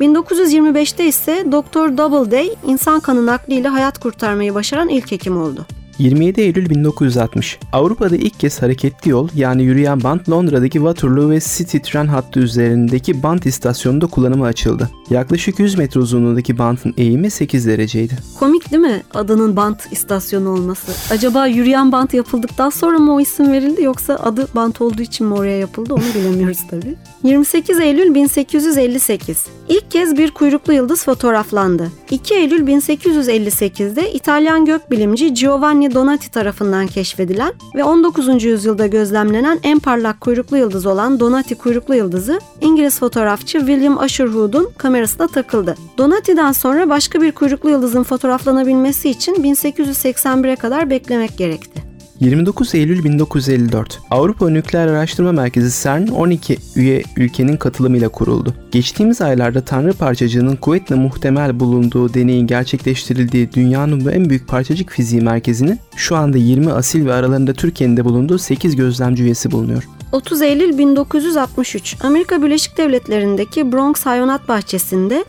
1925'te 0.00 1.06
ise 1.06 1.44
Dr. 1.52 1.98
Doubleday 1.98 2.54
insan 2.66 3.00
kanı 3.00 3.26
nakliyle 3.26 3.68
hayat 3.68 3.98
kurtarmayı 3.98 4.54
başaran 4.54 4.88
ilk 4.88 5.10
hekim 5.10 5.42
oldu. 5.42 5.66
27 6.00 6.40
Eylül 6.40 6.70
1960. 6.70 7.58
Avrupa'da 7.72 8.16
ilk 8.16 8.40
kez 8.40 8.62
hareketli 8.62 9.10
yol 9.10 9.28
yani 9.34 9.62
yürüyen 9.62 10.02
bant 10.02 10.30
Londra'daki 10.30 10.78
Waterloo 10.78 11.30
ve 11.30 11.40
City 11.40 11.78
tren 11.78 12.06
hattı 12.06 12.40
üzerindeki 12.40 13.22
bant 13.22 13.46
istasyonunda 13.46 14.06
kullanıma 14.06 14.46
açıldı. 14.46 14.90
Yaklaşık 15.10 15.58
100 15.58 15.78
metre 15.78 16.00
uzunluğundaki 16.00 16.58
bantın 16.58 16.94
eğimi 16.96 17.30
8 17.30 17.66
dereceydi. 17.66 18.14
Komik 18.38 18.70
değil 18.70 18.82
mi 18.82 19.02
adının 19.14 19.56
bant 19.56 19.92
istasyonu 19.92 20.48
olması? 20.48 21.14
Acaba 21.14 21.46
yürüyen 21.46 21.92
bant 21.92 22.14
yapıldıktan 22.14 22.70
sonra 22.70 22.98
mı 22.98 23.14
o 23.14 23.20
isim 23.20 23.52
verildi 23.52 23.82
yoksa 23.82 24.14
adı 24.14 24.48
bant 24.54 24.80
olduğu 24.80 25.02
için 25.02 25.26
mi 25.26 25.34
oraya 25.34 25.58
yapıldı 25.58 25.94
onu 25.94 26.02
bilemiyoruz 26.14 26.58
tabii. 26.70 26.94
28 27.24 27.80
Eylül 27.80 28.14
1858. 28.14 29.46
İlk 29.68 29.90
kez 29.90 30.18
bir 30.18 30.30
kuyruklu 30.30 30.72
yıldız 30.72 31.04
fotoğraflandı. 31.04 31.90
2 32.10 32.34
Eylül 32.34 32.68
1858'de 32.68 34.12
İtalyan 34.12 34.64
gökbilimci 34.64 35.34
Giovanni 35.34 35.89
Donati 35.94 36.30
tarafından 36.30 36.86
keşfedilen 36.86 37.52
ve 37.74 37.84
19. 37.84 38.44
yüzyılda 38.44 38.86
gözlemlenen 38.86 39.60
en 39.62 39.78
parlak 39.78 40.20
kuyruklu 40.20 40.56
yıldız 40.56 40.86
olan 40.86 41.20
Donati 41.20 41.54
kuyruklu 41.54 41.94
yıldızı 41.94 42.40
İngiliz 42.60 42.98
fotoğrafçı 42.98 43.58
William 43.58 43.98
Usherwood'un 43.98 44.70
kamerasına 44.78 45.28
takıldı. 45.28 45.74
Donati'den 45.98 46.52
sonra 46.52 46.88
başka 46.88 47.22
bir 47.22 47.32
kuyruklu 47.32 47.70
yıldızın 47.70 48.02
fotoğraflanabilmesi 48.02 49.10
için 49.10 49.34
1881'e 49.34 50.56
kadar 50.56 50.90
beklemek 50.90 51.38
gerekti. 51.38 51.89
29 52.20 52.74
Eylül 52.74 53.04
1954 53.04 54.00
Avrupa 54.10 54.50
Nükleer 54.50 54.88
Araştırma 54.88 55.32
Merkezi 55.32 55.82
CERN 55.82 56.06
12 56.06 56.56
üye 56.76 57.02
ülkenin 57.16 57.56
katılımıyla 57.56 58.08
kuruldu. 58.08 58.54
Geçtiğimiz 58.70 59.20
aylarda 59.20 59.60
Tanrı 59.60 59.92
parçacığının 59.92 60.56
kuvvetle 60.56 60.94
muhtemel 60.94 61.60
bulunduğu 61.60 62.14
deneyin 62.14 62.46
gerçekleştirildiği 62.46 63.52
dünyanın 63.52 64.04
bu 64.04 64.10
en 64.10 64.30
büyük 64.30 64.48
parçacık 64.48 64.90
fiziği 64.90 65.22
merkezinin 65.22 65.78
şu 65.96 66.16
anda 66.16 66.38
20 66.38 66.72
asil 66.72 67.06
ve 67.06 67.12
aralarında 67.12 67.52
Türkiye'nin 67.52 67.96
de 67.96 68.04
bulunduğu 68.04 68.38
8 68.38 68.76
gözlemci 68.76 69.22
üyesi 69.22 69.50
bulunuyor. 69.50 69.88
30 70.12 70.42
Eylül 70.42 70.78
1963 70.78 71.96
Amerika 72.04 72.42
Birleşik 72.42 72.78
Devletleri'ndeki 72.78 73.72
Bronx 73.72 74.06
Hayvanat 74.06 74.48
Bahçesi'nde 74.48 75.24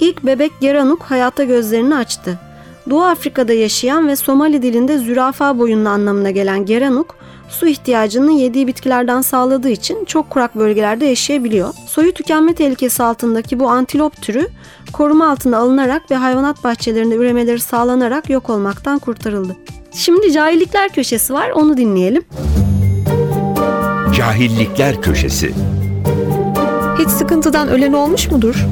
ilk 0.00 0.26
bebek 0.26 0.52
Geranuk 0.60 1.02
hayata 1.02 1.44
gözlerini 1.44 1.94
açtı. 1.94 2.38
Doğu 2.90 3.02
Afrika'da 3.02 3.52
yaşayan 3.52 4.08
ve 4.08 4.16
Somali 4.16 4.62
dilinde 4.62 4.98
zürafa 4.98 5.58
boyunlu 5.58 5.88
anlamına 5.88 6.30
gelen 6.30 6.66
geranuk, 6.66 7.16
su 7.48 7.66
ihtiyacını 7.66 8.32
yediği 8.32 8.66
bitkilerden 8.66 9.20
sağladığı 9.20 9.68
için 9.68 10.04
çok 10.04 10.30
kurak 10.30 10.54
bölgelerde 10.56 11.06
yaşayabiliyor. 11.06 11.74
Soyu 11.86 12.12
tükenme 12.12 12.54
tehlikesi 12.54 13.02
altındaki 13.02 13.60
bu 13.60 13.68
antilop 13.68 14.22
türü 14.22 14.48
koruma 14.92 15.30
altına 15.30 15.58
alınarak 15.58 16.10
ve 16.10 16.14
hayvanat 16.14 16.64
bahçelerinde 16.64 17.14
üremeleri 17.14 17.60
sağlanarak 17.60 18.30
yok 18.30 18.50
olmaktan 18.50 18.98
kurtarıldı. 18.98 19.56
Şimdi 19.92 20.32
cahillikler 20.32 20.88
köşesi 20.88 21.32
var 21.32 21.50
onu 21.50 21.76
dinleyelim. 21.76 22.22
Cahillikler 24.16 25.02
Köşesi 25.02 25.54
Hiç 26.98 27.08
sıkıntıdan 27.08 27.68
ölen 27.68 27.92
olmuş 27.92 28.30
mudur? 28.30 28.66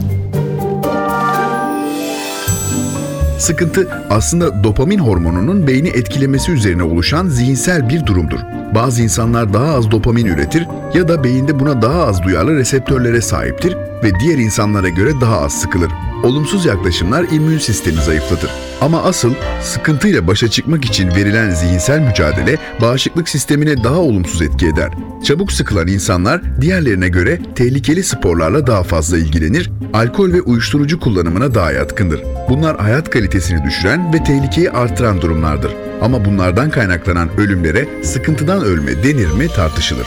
Sıkıntı 3.42 3.88
aslında 4.10 4.64
dopamin 4.64 4.98
hormonunun 4.98 5.66
beyni 5.66 5.88
etkilemesi 5.88 6.52
üzerine 6.52 6.82
oluşan 6.82 7.28
zihinsel 7.28 7.88
bir 7.88 8.06
durumdur. 8.06 8.38
Bazı 8.74 9.02
insanlar 9.02 9.52
daha 9.52 9.74
az 9.74 9.90
dopamin 9.90 10.26
üretir 10.26 10.66
ya 10.94 11.08
da 11.08 11.24
beyinde 11.24 11.60
buna 11.60 11.82
daha 11.82 12.06
az 12.06 12.22
duyarlı 12.22 12.56
reseptörlere 12.56 13.20
sahiptir 13.20 13.76
ve 14.04 14.10
diğer 14.20 14.38
insanlara 14.38 14.88
göre 14.88 15.10
daha 15.20 15.40
az 15.40 15.52
sıkılır. 15.52 15.90
Olumsuz 16.22 16.66
yaklaşımlar 16.66 17.26
immün 17.32 17.58
sistemi 17.58 18.02
zayıflatır. 18.02 18.50
Ama 18.80 19.02
asıl 19.02 19.34
sıkıntıyla 19.62 20.26
başa 20.26 20.48
çıkmak 20.48 20.84
için 20.84 21.10
verilen 21.10 21.50
zihinsel 21.50 22.00
mücadele 22.00 22.58
bağışıklık 22.80 23.28
sistemine 23.28 23.84
daha 23.84 23.98
olumsuz 23.98 24.42
etki 24.42 24.66
eder. 24.66 24.90
Çabuk 25.24 25.52
sıkılan 25.52 25.88
insanlar 25.88 26.60
diğerlerine 26.60 27.08
göre 27.08 27.40
tehlikeli 27.54 28.02
sporlarla 28.02 28.66
daha 28.66 28.82
fazla 28.82 29.18
ilgilenir, 29.18 29.70
alkol 29.92 30.32
ve 30.32 30.40
uyuşturucu 30.40 31.00
kullanımına 31.00 31.54
daha 31.54 31.72
yatkındır. 31.72 32.22
Bunlar 32.48 32.80
hayat 32.80 33.10
kalitesini 33.10 33.64
düşüren 33.64 34.12
ve 34.12 34.24
tehlikeyi 34.24 34.70
artıran 34.70 35.20
durumlardır. 35.20 35.72
Ama 36.02 36.24
bunlardan 36.24 36.70
kaynaklanan 36.70 37.28
ölümlere 37.38 37.88
sıkıntıdan 38.02 38.62
ölme 38.62 39.02
denir 39.02 39.30
mi 39.30 39.48
tartışılır. 39.48 40.06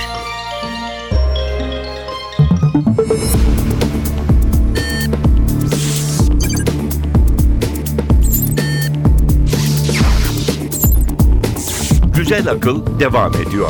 Güzel 12.37 12.51
Akıl 12.51 12.99
devam 12.99 13.31
ediyor. 13.47 13.69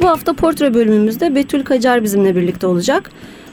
Bu 0.00 0.08
hafta 0.08 0.32
portre 0.32 0.74
bölümümüzde 0.74 1.34
Betül 1.34 1.64
Kacar 1.64 2.02
bizimle 2.02 2.36
birlikte 2.36 2.66
olacak. 2.66 3.10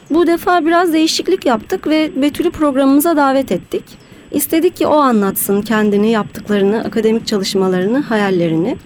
Bu 0.10 0.28
defa 0.28 0.66
biraz 0.66 0.94
değişiklik 0.94 1.46
yaptık 1.46 1.88
ve 1.88 2.12
Betül'ü 2.22 2.52
programımıza 2.52 3.18
davet 3.18 3.52
ettik. 3.52 3.84
İstedik 4.32 4.76
ki 4.76 4.88
o 4.88 4.96
anlatsın 4.96 5.62
kendini, 5.62 6.12
yaptıklarını, 6.12 6.84
akademik 6.84 7.28
çalışmalarını, 7.28 8.02
hayallerini. 8.02 8.78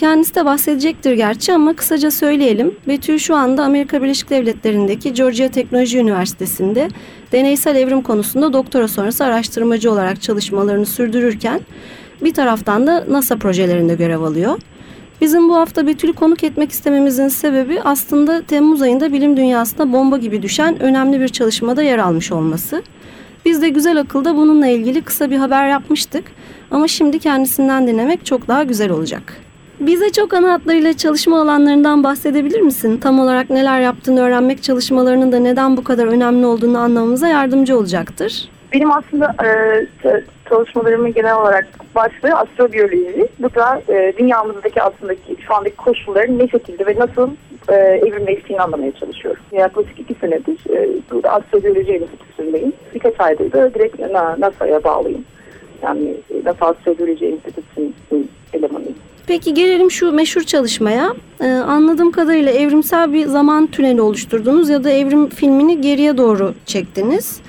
Kendisi 0.00 0.34
de 0.34 0.44
bahsedecektir 0.44 1.12
gerçi 1.12 1.52
ama 1.52 1.74
kısaca 1.74 2.10
söyleyelim. 2.10 2.74
Betül 2.88 3.18
şu 3.18 3.36
anda 3.36 3.64
Amerika 3.64 4.02
Birleşik 4.02 4.30
Devletleri'ndeki 4.30 5.12
Georgia 5.12 5.48
Teknoloji 5.48 5.98
Üniversitesi'nde 5.98 6.88
deneysel 7.32 7.76
evrim 7.76 8.02
konusunda 8.02 8.52
doktora 8.52 8.88
sonrası 8.88 9.24
araştırmacı 9.24 9.92
olarak 9.92 10.22
çalışmalarını 10.22 10.86
sürdürürken 10.86 11.60
bir 12.22 12.34
taraftan 12.34 12.86
da 12.86 13.04
NASA 13.10 13.36
projelerinde 13.36 13.94
görev 13.94 14.20
alıyor. 14.20 14.58
Bizim 15.20 15.48
bu 15.48 15.56
hafta 15.56 15.86
Betül'ü 15.86 16.12
konuk 16.12 16.44
etmek 16.44 16.70
istememizin 16.70 17.28
sebebi 17.28 17.80
aslında 17.82 18.42
Temmuz 18.42 18.82
ayında 18.82 19.12
bilim 19.12 19.36
dünyasına 19.36 19.92
bomba 19.92 20.18
gibi 20.18 20.42
düşen 20.42 20.82
önemli 20.82 21.20
bir 21.20 21.28
çalışmada 21.28 21.82
yer 21.82 21.98
almış 21.98 22.32
olması. 22.32 22.82
Biz 23.44 23.62
de 23.62 23.68
güzel 23.68 24.00
akılda 24.00 24.36
bununla 24.36 24.66
ilgili 24.66 25.02
kısa 25.02 25.30
bir 25.30 25.36
haber 25.36 25.68
yapmıştık 25.68 26.24
ama 26.70 26.88
şimdi 26.88 27.18
kendisinden 27.18 27.86
dinlemek 27.86 28.26
çok 28.26 28.48
daha 28.48 28.62
güzel 28.62 28.90
olacak. 28.90 29.49
Bize 29.80 30.12
çok 30.12 30.34
ana 30.34 30.52
hatlarıyla 30.52 30.92
çalışma 30.92 31.40
alanlarından 31.42 32.04
bahsedebilir 32.04 32.60
misin? 32.60 32.98
Tam 32.98 33.20
olarak 33.20 33.50
neler 33.50 33.80
yaptığını 33.80 34.20
öğrenmek 34.20 34.62
çalışmalarının 34.62 35.32
da 35.32 35.38
neden 35.38 35.76
bu 35.76 35.84
kadar 35.84 36.06
önemli 36.06 36.46
olduğunu 36.46 36.78
anlamamıza 36.78 37.28
yardımcı 37.28 37.78
olacaktır. 37.78 38.48
Benim 38.72 38.92
aslında 38.92 39.34
e, 39.44 39.48
çalışmalarımın 40.48 41.12
genel 41.12 41.36
olarak 41.36 41.68
başlığı 41.94 42.34
astrobiyoloji. 42.38 43.28
Bu 43.38 43.54
da 43.54 43.82
e, 43.88 44.12
dünyamızdaki 44.18 44.82
aslındaki 44.82 45.36
şu 45.46 45.54
andaki 45.54 45.76
koşulların 45.76 46.38
ne 46.38 46.48
şekilde 46.48 46.86
ve 46.86 46.96
nasıl 46.98 47.30
e, 47.68 47.74
evrimleştiğini 47.74 48.62
anlamaya 48.62 48.92
çalışıyorum. 48.92 49.42
Yaklaşık 49.52 50.00
iki 50.00 50.14
senedir 50.14 50.70
e, 50.70 50.88
burada 51.10 51.30
astrobiyoloji 51.32 51.92
enstitüsündeyim. 51.92 52.72
Birkaç 52.94 53.20
aydır 53.20 53.52
da 53.52 53.74
direkt 53.74 53.98
Na- 53.98 54.36
NASA'ya 54.38 54.84
bağlıyım. 54.84 55.24
Yani 55.82 56.16
e, 56.30 56.44
NASA 56.44 56.66
Astrobiyoloji 56.66 57.26
Enstitüsü'nün 57.26 58.30
elemanıyım. 58.52 58.94
Peki 59.30 59.54
gelelim 59.54 59.90
şu 59.90 60.12
meşhur 60.12 60.42
çalışmaya. 60.42 61.14
Ee, 61.40 61.46
anladığım 61.46 62.12
kadarıyla 62.12 62.52
evrimsel 62.52 63.12
bir 63.12 63.26
zaman 63.26 63.66
tüneli 63.66 64.00
oluşturdunuz 64.00 64.68
ya 64.68 64.84
da 64.84 64.90
evrim 64.90 65.28
filmini 65.28 65.80
geriye 65.80 66.18
doğru 66.18 66.54
çektiniz. 66.66 67.40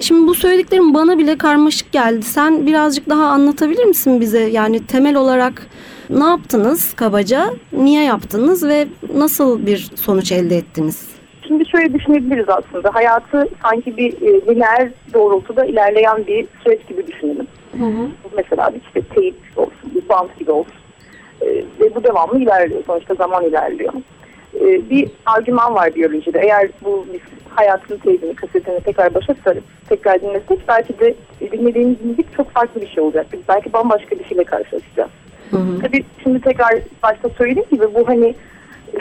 Şimdi 0.00 0.26
bu 0.26 0.34
söylediklerim 0.34 0.94
bana 0.94 1.18
bile 1.18 1.38
karmaşık 1.38 1.92
geldi. 1.92 2.22
Sen 2.22 2.66
birazcık 2.66 3.08
daha 3.08 3.26
anlatabilir 3.26 3.84
misin 3.84 4.20
bize? 4.20 4.40
Yani 4.40 4.86
temel 4.86 5.16
olarak 5.16 5.66
ne 6.10 6.24
yaptınız 6.24 6.94
kabaca, 6.94 7.50
niye 7.72 8.04
yaptınız 8.04 8.68
ve 8.68 8.86
nasıl 9.14 9.66
bir 9.66 9.90
sonuç 9.94 10.32
elde 10.32 10.56
ettiniz? 10.56 11.08
Şimdi 11.48 11.68
şöyle 11.68 11.94
düşünebiliriz 11.94 12.48
aslında. 12.48 12.94
Hayatı 12.94 13.48
sanki 13.62 13.96
bir 13.96 14.12
e, 14.12 14.54
lineer 14.54 14.90
doğrultuda 15.14 15.64
ilerleyen 15.64 16.26
bir 16.26 16.46
süreç 16.64 16.88
gibi 16.88 17.06
düşünelim. 17.06 17.46
Mesela 18.36 18.74
bir 18.74 18.80
işte 18.86 19.14
teyip 19.14 19.36
olsun, 19.56 19.94
bir 19.94 20.08
bant 20.08 20.38
gibi 20.38 20.50
olsun. 20.50 20.79
Ve 21.80 21.94
bu 21.94 22.04
devamlı 22.04 22.40
ilerliyor. 22.40 22.84
Sonuçta 22.86 23.14
zaman 23.14 23.44
ilerliyor. 23.44 23.92
E, 24.54 24.90
bir 24.90 25.10
argüman 25.26 25.74
var 25.74 25.94
biyolojide. 25.94 26.40
Eğer 26.40 26.68
bu 26.84 27.06
biz 27.12 27.20
hayatın 27.54 27.96
teybini, 27.96 28.34
kasetini 28.34 28.80
tekrar 28.80 29.14
başa 29.14 29.34
sarıp 29.44 29.64
tekrar 29.88 30.22
dinlesek 30.22 30.68
belki 30.68 30.98
de 30.98 31.14
dinlediğimiz 31.52 32.04
müzik 32.04 32.36
çok 32.36 32.50
farklı 32.50 32.80
bir 32.80 32.88
şey 32.88 33.02
olacak. 33.02 33.26
Biz 33.32 33.40
belki 33.48 33.72
bambaşka 33.72 34.18
bir 34.18 34.24
şeyle 34.24 34.44
karşılaşacağız. 34.44 35.10
Tabii 35.82 36.04
şimdi 36.22 36.40
tekrar 36.40 36.74
başta 37.02 37.28
söylediğim 37.28 37.68
gibi 37.70 37.94
bu 37.94 38.08
hani 38.08 38.34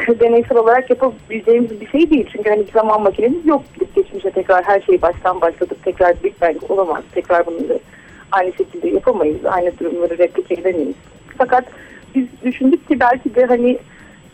deneysel 0.19 0.57
olarak 0.57 0.89
yapabileceğimiz 0.89 1.81
bir 1.81 1.87
şey 1.87 2.09
değil. 2.09 2.29
Çünkü 2.31 2.49
hani 2.49 2.65
zaman 2.73 3.01
makinemiz 3.01 3.45
yok. 3.45 3.63
Gidip 3.73 3.95
geçmişe 3.95 4.31
tekrar 4.31 4.63
her 4.63 4.81
şeyi 4.81 5.01
baştan 5.01 5.41
başlatıp 5.41 5.83
tekrar 5.83 6.23
Big 6.23 6.33
Bang 6.41 6.71
olamaz. 6.71 7.03
Tekrar 7.13 7.45
bunu 7.45 7.69
da 7.69 7.79
aynı 8.31 8.53
şekilde 8.53 8.89
yapamayız. 8.89 9.45
Aynı 9.45 9.79
durumları 9.79 10.17
replike 10.17 10.53
edemeyiz. 10.53 10.95
Fakat 11.37 11.65
biz 12.15 12.25
düşündük 12.43 12.87
ki 12.87 12.99
belki 12.99 13.35
de 13.35 13.45
hani 13.45 13.71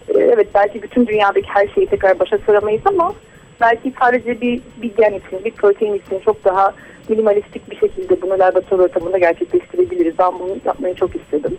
e, 0.07 0.13
evet 0.19 0.47
belki 0.53 0.81
bütün 0.81 1.07
dünyadaki 1.07 1.47
her 1.47 1.67
şeyi 1.67 1.87
tekrar 1.87 2.19
başa 2.19 2.37
saramayız 2.37 2.81
ama 2.85 3.13
belki 3.61 3.93
sadece 3.99 4.41
bir, 4.41 4.61
bir 4.81 4.95
gen 4.95 5.13
için, 5.13 5.45
bir 5.45 5.51
protein 5.51 5.93
için 5.93 6.19
çok 6.25 6.45
daha 6.45 6.73
minimalistik 7.09 7.71
bir 7.71 7.75
şekilde 7.75 8.21
bunu 8.21 8.31
laboratuvar 8.31 8.83
ortamında 8.83 9.17
gerçekleştirebiliriz. 9.17 10.13
Ben 10.19 10.39
bunu 10.39 10.57
yapmayı 10.65 10.95
çok 10.95 11.15
istedim. 11.15 11.57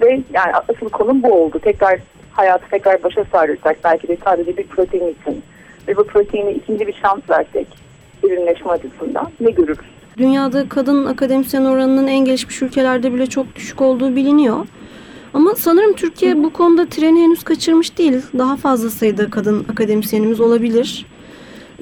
Ve 0.00 0.20
yani 0.32 0.52
asıl 0.68 0.88
konum 0.88 1.22
bu 1.22 1.32
oldu. 1.32 1.58
Tekrar 1.58 2.00
hayatı 2.32 2.64
tekrar 2.70 3.02
başa 3.02 3.24
sarırsak 3.24 3.76
belki 3.84 4.08
de 4.08 4.16
sadece 4.24 4.56
bir 4.56 4.66
protein 4.66 5.14
için 5.20 5.42
ve 5.88 5.96
bu 5.96 6.04
proteine 6.04 6.52
ikinci 6.52 6.86
bir 6.86 6.92
şans 6.92 7.30
versek 7.30 7.66
ürünleşme 8.22 8.70
açısından 8.70 9.30
ne 9.40 9.50
görürüz? 9.50 9.78
Dünyada 10.16 10.68
kadın 10.68 11.06
akademisyen 11.06 11.64
oranının 11.64 12.06
en 12.06 12.24
gelişmiş 12.24 12.62
ülkelerde 12.62 13.14
bile 13.14 13.26
çok 13.26 13.56
düşük 13.56 13.80
olduğu 13.80 14.16
biliniyor. 14.16 14.66
Ama 15.34 15.54
sanırım 15.54 15.92
Türkiye 15.92 16.42
bu 16.42 16.52
konuda 16.52 16.86
treni 16.86 17.22
henüz 17.22 17.44
kaçırmış 17.44 17.98
değil. 17.98 18.22
Daha 18.38 18.56
fazla 18.56 18.90
sayıda 18.90 19.30
kadın 19.30 19.66
akademisyenimiz 19.72 20.40
olabilir. 20.40 21.06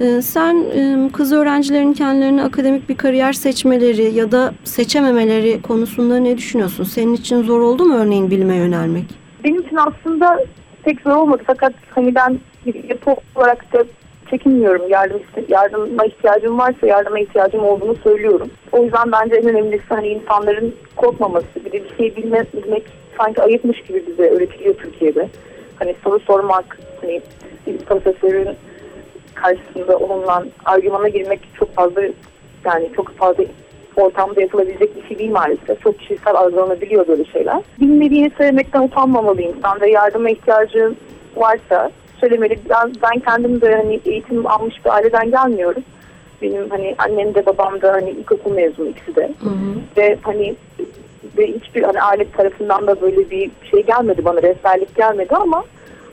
Ee, 0.00 0.22
sen 0.22 0.64
e, 0.74 1.10
kız 1.12 1.32
öğrencilerin 1.32 1.92
kendilerine 1.92 2.42
akademik 2.42 2.88
bir 2.88 2.96
kariyer 2.96 3.32
seçmeleri 3.32 4.14
ya 4.14 4.32
da 4.32 4.52
seçememeleri 4.64 5.62
konusunda 5.62 6.18
ne 6.18 6.38
düşünüyorsun? 6.38 6.84
Senin 6.84 7.14
için 7.14 7.42
zor 7.42 7.60
oldu 7.60 7.84
mu 7.84 7.94
örneğin 7.94 8.30
bilime 8.30 8.56
yönelmek? 8.56 9.04
Benim 9.44 9.60
için 9.60 9.76
aslında 9.76 10.44
pek 10.82 11.00
zor 11.00 11.16
olmadı 11.16 11.42
fakat 11.46 11.72
hani 11.90 12.14
ben 12.14 12.38
yapı 12.88 13.16
olarak 13.36 13.72
da 13.72 13.84
çekinmiyorum. 14.30 14.88
Yardım, 14.88 15.20
yardıma 15.48 16.04
ihtiyacım 16.04 16.58
varsa 16.58 16.86
yardıma 16.86 17.18
ihtiyacım 17.18 17.64
olduğunu 17.64 17.94
söylüyorum. 18.04 18.50
O 18.72 18.82
yüzden 18.82 19.12
bence 19.12 19.36
en 19.36 19.48
önemlisi 19.48 19.84
hani 19.88 20.08
insanların 20.08 20.74
korkmaması. 20.96 21.46
Bir 21.64 21.72
de 21.72 21.84
bir 21.84 21.96
şey 21.96 22.16
bilme, 22.16 22.46
bilmek 22.52 22.84
sanki 23.18 23.42
ayıpmış 23.42 23.82
gibi 23.82 24.06
bize 24.06 24.30
öğretiliyor 24.30 24.74
Türkiye'de. 24.74 25.28
Hani 25.78 25.94
soru 26.04 26.20
sormak, 26.20 26.78
hani 27.00 27.22
bir 27.66 27.78
profesörün 27.78 28.48
karşısında 29.34 29.96
onunla 29.96 30.44
argümana 30.64 31.08
girmek 31.08 31.40
çok 31.58 31.74
fazla 31.74 32.02
yani 32.64 32.90
çok 32.96 33.16
fazla 33.16 33.44
ortamda 33.96 34.40
yapılabilecek 34.40 34.96
bir 34.96 35.08
şey 35.08 35.18
değil 35.18 35.30
maalesef. 35.30 35.80
Çok 35.80 35.98
kişisel 35.98 36.34
algılanabiliyor 36.34 37.08
böyle 37.08 37.24
şeyler. 37.24 37.62
Bilmediğini 37.80 38.30
söylemekten 38.38 38.82
utanmamalı 38.82 39.42
insan 39.42 39.80
ve 39.80 39.90
yardıma 39.90 40.30
ihtiyacı 40.30 40.94
varsa 41.36 41.90
söylemeli. 42.20 42.58
Ben, 42.70 42.92
ben 43.02 43.20
kendim 43.20 43.60
de 43.60 43.76
hani 43.76 44.00
eğitim 44.04 44.46
almış 44.46 44.84
bir 44.84 44.90
aileden 44.90 45.30
gelmiyorum. 45.30 45.82
Benim 46.42 46.70
hani 46.70 46.94
annem 46.98 47.34
de 47.34 47.46
babam 47.46 47.82
da 47.82 47.92
hani 47.92 48.10
ilkokul 48.10 48.52
mezunu 48.52 48.88
ikisi 48.88 49.16
de. 49.16 49.30
Hı 49.40 49.48
hı. 49.48 49.74
Ve 49.96 50.18
hani 50.22 50.56
ve 51.38 51.46
hiçbir 51.46 51.82
hani 51.82 52.02
aile 52.02 52.30
tarafından 52.30 52.86
da 52.86 53.00
böyle 53.00 53.30
bir 53.30 53.50
şey 53.70 53.82
gelmedi 53.82 54.24
bana 54.24 54.42
rehberlik 54.42 54.96
gelmedi 54.96 55.36
ama 55.36 55.64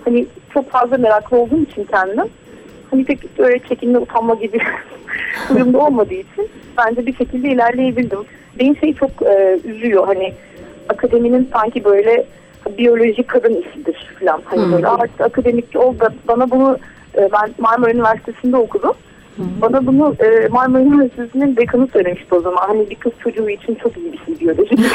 hani 0.06 0.26
çok 0.54 0.70
fazla 0.70 0.98
meraklı 0.98 1.38
olduğum 1.38 1.62
için 1.62 1.84
kendim 1.84 2.26
hani 2.92 3.06
pek 3.06 3.38
böyle 3.40 3.60
çekinme 3.60 3.98
utanma 4.00 4.34
gibi 4.34 4.60
durumda 5.50 5.78
olmadığı 5.78 6.14
için 6.14 6.50
bence 6.78 7.06
bir 7.06 7.16
şekilde 7.16 7.50
ilerleyebildim. 7.50 8.20
Benim 8.60 8.78
şey 8.78 8.94
çok 8.94 9.10
e, 9.22 9.60
üzüyor 9.66 10.08
hani 10.08 10.34
akademinin 10.90 11.50
sanki 11.54 11.84
böyle 11.84 12.26
biyolojik 12.78 13.28
kadın 13.28 13.56
işidir 13.62 14.16
falan. 14.20 14.42
Hani 14.46 14.62
Hmm. 14.62 14.72
böyle 14.72 14.88
artık 14.88 15.22
akademik 15.22 15.76
ol 15.76 16.00
da 16.00 16.14
bana 16.28 16.52
bunu 16.52 16.78
e, 17.18 17.30
ben 17.32 17.54
Marmara 17.58 17.92
Üniversitesi'nde 17.92 18.58
okudum. 18.58 18.94
Bana 19.38 19.86
bunu 19.86 20.16
e, 20.20 20.48
Marmara 20.48 20.84
Üniversitesi'nin 20.84 21.56
dekanı 21.56 21.88
söylemişti 21.88 22.36
o 22.36 22.40
zaman. 22.40 22.68
Hani 22.68 22.90
bir 22.90 22.96
kız 22.96 23.12
çocuğu 23.24 23.50
için 23.50 23.76
çok 23.76 23.98
iyi 23.98 24.14
bir 24.14 24.18
şey 24.26 24.40
biyoloji. 24.40 24.76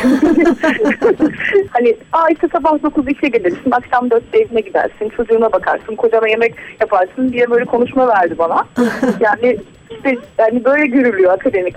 hani 1.70 1.96
aa 2.12 2.28
işte 2.30 2.48
sabah 2.52 2.72
9'da 2.72 3.10
işe 3.10 3.28
gelirsin, 3.28 3.70
akşam 3.70 4.08
4'te 4.08 4.38
evine 4.38 4.60
gidersin, 4.60 5.08
çocuğuna 5.16 5.52
bakarsın, 5.52 5.96
kocana 5.96 6.28
yemek 6.28 6.54
yaparsın 6.80 7.32
diye 7.32 7.50
böyle 7.50 7.64
konuşma 7.64 8.08
verdi 8.08 8.34
bana. 8.38 8.64
yani 9.20 9.58
işte 9.90 10.16
yani 10.38 10.64
böyle 10.64 10.86
görülüyor 10.86 11.32
akademik. 11.32 11.76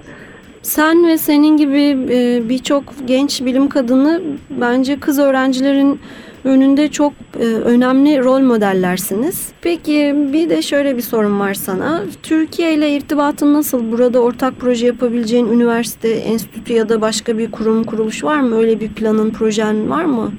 Sen 0.61 1.07
ve 1.07 1.17
senin 1.17 1.57
gibi 1.57 2.13
e, 2.13 2.49
birçok 2.49 2.83
genç 3.05 3.45
bilim 3.45 3.69
kadını 3.69 4.21
bence 4.49 4.99
kız 4.99 5.19
öğrencilerin 5.19 6.01
önünde 6.43 6.87
çok 6.87 7.13
e, 7.39 7.43
önemli 7.45 8.23
rol 8.23 8.39
modellersiniz. 8.39 9.51
Peki 9.61 10.15
bir 10.33 10.49
de 10.49 10.61
şöyle 10.61 10.97
bir 10.97 11.01
sorum 11.01 11.39
var 11.39 11.53
sana. 11.53 12.01
Türkiye 12.23 12.73
ile 12.73 12.89
irtibatın 12.95 13.53
nasıl? 13.53 13.91
Burada 13.91 14.19
ortak 14.19 14.53
proje 14.59 14.87
yapabileceğin 14.87 15.47
üniversite, 15.51 16.09
enstitü 16.09 16.73
ya 16.73 16.89
da 16.89 17.01
başka 17.01 17.37
bir 17.37 17.51
kurum, 17.51 17.83
kuruluş 17.83 18.23
var 18.23 18.39
mı? 18.39 18.57
Öyle 18.57 18.79
bir 18.79 18.89
planın, 18.89 19.29
projen 19.29 19.89
var 19.89 20.05
mı 20.05 20.31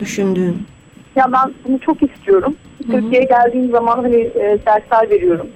düşündüğün? 0.00 0.56
Ya 1.16 1.26
ben 1.32 1.54
bunu 1.68 1.78
çok 1.80 2.02
istiyorum. 2.02 2.54
Türkiye'ye 2.90 3.26
geldiğim 3.28 3.70
zaman 3.70 3.96
hani 4.02 4.16
e, 4.16 4.58
dersler 4.66 5.10
veriyorum. 5.10 5.46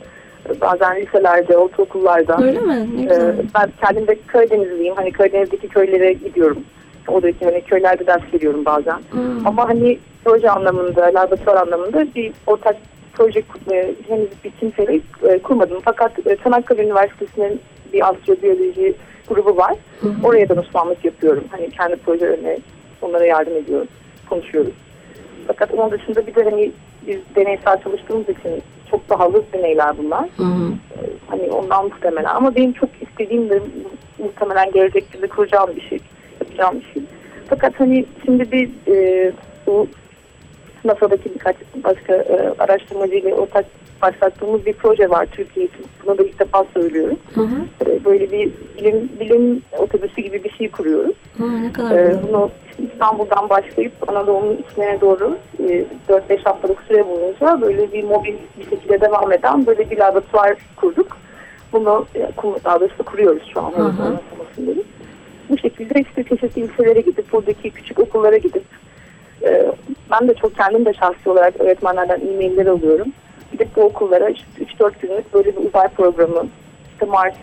E, 0.48 0.60
Bazen 0.60 0.96
liselerde, 1.00 1.56
ortaokullarda. 1.56 2.42
Öyle 2.44 2.60
mi? 2.60 2.88
Ne 2.96 3.00
Ee, 3.00 3.04
güzel. 3.04 3.34
ben 3.54 3.70
kendim 3.80 4.06
de 4.06 4.18
Karadenizliyim. 4.26 4.94
Hani 4.96 5.12
Karadeniz'deki 5.12 5.68
köylere 5.68 6.12
gidiyorum. 6.12 6.58
Oradaki 7.08 7.44
hani 7.44 7.60
köylerde 7.64 8.06
ders 8.06 8.34
veriyorum 8.34 8.64
bazen. 8.64 8.98
Hmm. 9.10 9.46
Ama 9.46 9.68
hani 9.68 9.98
proje 10.24 10.50
anlamında, 10.50 11.02
laboratuvar 11.02 11.56
anlamında 11.56 12.14
bir 12.14 12.32
ortak 12.46 12.76
proje 13.12 13.42
e, 13.72 13.94
henüz 14.08 14.28
bir 14.44 14.50
kimseyle 14.50 15.00
e, 15.22 15.38
kurmadım. 15.38 15.78
Fakat 15.84 16.26
e, 16.26 16.36
Çanakkale 16.36 16.84
Üniversitesi'nin 16.84 17.60
bir 17.92 18.08
astrobiyoloji 18.08 18.94
grubu 19.28 19.56
var. 19.56 19.74
Oraya 20.24 20.48
danışmanlık 20.48 21.04
yapıyorum. 21.04 21.44
Hani 21.50 21.70
kendi 21.70 21.96
projelerine 21.96 22.58
onlara 23.02 23.24
yardım 23.24 23.56
ediyorum. 23.56 23.88
Konuşuyoruz. 24.28 24.72
Fakat 25.46 25.74
onun 25.74 25.90
dışında 25.90 26.26
bir 26.26 26.34
de 26.34 26.44
hani 26.44 26.72
biz 27.06 27.18
deneysel 27.36 27.82
çalıştığımız 27.82 28.28
için 28.28 28.62
çok 28.90 29.08
pahalı 29.08 29.44
deneyler 29.52 29.98
bunlar. 29.98 30.28
Hı 30.36 30.42
hı. 30.42 30.72
Hani 31.28 31.42
ondan 31.42 31.84
muhtemelen 31.84 32.34
ama 32.34 32.56
benim 32.56 32.72
çok 32.72 32.88
istediğim 33.00 33.50
de 33.50 33.60
muhtemelen 34.18 34.70
gelecekte 34.70 35.22
de 35.22 35.26
kuracağım 35.26 35.70
bir 35.76 35.88
şey, 35.88 35.98
şey. 36.56 37.02
Fakat 37.48 37.80
hani 37.80 38.04
şimdi 38.24 38.52
bir 38.52 38.70
e, 38.88 39.32
bu 39.66 39.86
NASA'daki 40.84 41.34
birkaç 41.34 41.56
başka 41.84 42.14
e, 42.14 42.54
araştırmacıyla 42.58 43.34
ortak 43.34 43.64
başlattığımız 44.02 44.66
bir 44.66 44.72
proje 44.72 45.10
var 45.10 45.26
Türkiye 45.32 45.66
için. 45.66 45.86
Bunu 46.06 46.18
da 46.18 46.22
ilk 46.22 46.40
defa 46.40 46.64
söylüyorum. 46.74 47.18
Hı 47.34 47.40
hı. 47.40 47.90
E, 47.90 48.04
böyle 48.04 48.32
bir 48.32 48.52
bilim, 48.78 49.08
bilim 49.20 49.62
otobüsü 49.78 50.20
gibi 50.20 50.44
bir 50.44 50.50
şey 50.50 50.70
kuruyoruz. 50.70 51.14
Hı, 51.38 51.62
ne 51.62 51.72
kadar 51.72 52.04
güzel. 52.04 52.22
bunu 52.28 52.50
İstanbul'dan 52.92 53.48
başlayıp 53.48 53.92
Anadolu'nun 54.08 54.64
içine 54.70 55.00
doğru 55.00 55.36
e, 55.58 55.84
4-5 56.08 56.42
haftalık 56.44 56.82
süre 56.88 57.06
boyunca 57.08 57.60
böyle 57.60 57.92
bir 57.92 58.04
mobil 58.04 58.34
bir 58.58 58.70
şekilde 58.70 59.00
devam 59.00 59.32
eden 59.32 59.66
böyle 59.66 59.90
bir 59.90 59.98
laboratuvar 59.98 60.56
kurduk. 60.76 61.16
Bunu 61.72 62.06
e, 62.14 62.28
daha 62.64 62.80
doğrusu 62.80 63.04
kuruyoruz 63.04 63.42
şu 63.54 63.60
an. 63.60 63.72
Hı 63.72 63.82
hı. 63.82 64.18
Bu 65.52 65.58
şekilde 65.58 66.00
işte 66.00 66.24
çeşitli 66.24 66.60
ilçelere 66.62 67.00
gidip 67.00 67.32
buradaki 67.32 67.70
küçük 67.70 67.98
okullara 67.98 68.36
gidip 68.36 68.64
e, 69.42 69.66
ben 70.10 70.28
de 70.28 70.34
çok 70.34 70.56
kendim 70.56 70.84
de 70.84 70.94
şahsi 70.94 71.30
olarak 71.30 71.60
öğretmenlerden 71.60 72.20
e-mailler 72.20 72.66
alıyorum. 72.66 73.08
Gidip 73.52 73.76
bu 73.76 73.80
okullara 73.80 74.28
işte 74.28 74.46
3-4 74.80 74.92
günlük 75.02 75.34
böyle 75.34 75.56
bir 75.56 75.68
uzay 75.68 75.88
programı 75.88 76.46
işte 76.92 77.06
Mars 77.06 77.34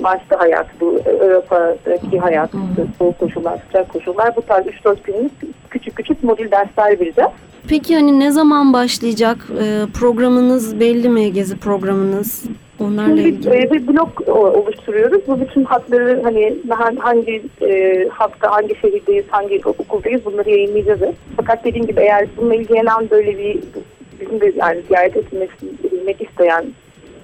Mars'ta 0.00 0.40
hayat, 0.40 0.66
bu 0.80 1.00
Avrupa'daki 1.06 2.18
hayat, 2.18 2.50
soğuk 2.98 3.18
koşullar, 3.18 3.58
sıcak 3.66 3.88
koşullar 3.88 4.36
bu 4.36 4.42
tarz 4.42 4.66
3-4 4.66 4.96
günlük 5.04 5.32
küçük 5.70 5.96
küçük 5.96 6.24
modül 6.24 6.50
dersler 6.50 7.00
vereceğiz. 7.00 7.30
Peki 7.68 7.94
hani 7.94 8.20
ne 8.20 8.30
zaman 8.30 8.72
başlayacak? 8.72 9.48
Ee, 9.62 9.82
programınız 10.00 10.80
belli 10.80 11.08
mi? 11.08 11.32
Gezi 11.32 11.58
programınız? 11.58 12.44
Onlarla 12.80 13.16
Şimdi 13.16 13.28
ilgili. 13.28 13.56
e, 13.56 13.70
bir 13.70 13.86
blok 13.88 14.28
oluşturuyoruz. 14.28 15.20
Bu 15.28 15.40
bütün 15.40 15.64
hatları 15.64 16.20
hani 16.22 16.56
ha- 16.70 16.92
hangi 16.98 17.42
e, 17.62 18.08
hatta 18.12 18.50
hangi 18.52 18.74
şehirdeyiz, 18.80 19.24
hangi 19.28 19.60
okuldayız 19.64 20.24
bunları 20.24 20.50
yayınlayacağız. 20.50 21.00
Fakat 21.36 21.64
dediğim 21.64 21.86
gibi 21.86 22.00
eğer 22.00 22.28
bununla 22.36 22.54
ilgilenen 22.54 23.10
böyle 23.10 23.38
bir 23.38 23.58
bizim 24.20 24.40
de 24.40 24.52
yani 24.56 24.82
ziyaret 24.88 25.16
etmek, 25.16 25.50
isteyen 26.20 26.64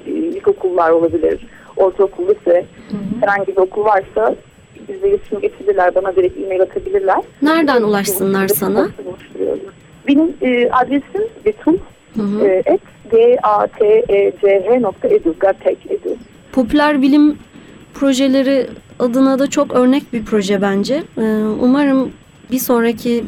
e, 0.06 0.10
ilkokullar 0.10 0.90
olabilir, 0.90 1.46
ortaokul, 1.76 2.28
lise, 2.28 2.64
herhangi 3.20 3.46
bir 3.46 3.56
okul 3.56 3.84
varsa 3.84 4.34
bizle 4.88 5.08
iletişim 5.08 5.40
geçirirler, 5.40 5.94
bana 5.94 6.16
direkt 6.16 6.38
e-mail 6.38 6.62
atabilirler. 6.62 7.18
Nereden 7.42 7.82
ulaşsınlar 7.82 8.48
sana? 8.48 8.88
Benim 10.08 10.34
e, 10.42 10.70
adresim 10.70 11.22
Betül 11.44 11.78
Hı 12.16 12.22
hı. 12.22 12.44
Ee, 12.44 12.62
e, 12.66 12.72
et 12.74 12.80
gateceh.edu 13.42 15.34
gatek.edu 15.40 16.16
Popüler 16.52 17.02
bilim 17.02 17.38
projeleri 17.94 18.66
adına 18.98 19.38
da 19.38 19.50
çok 19.50 19.72
örnek 19.74 20.12
bir 20.12 20.24
proje 20.24 20.62
bence. 20.62 21.02
Ee, 21.18 21.22
umarım 21.60 22.12
bir 22.50 22.58
sonraki 22.58 23.24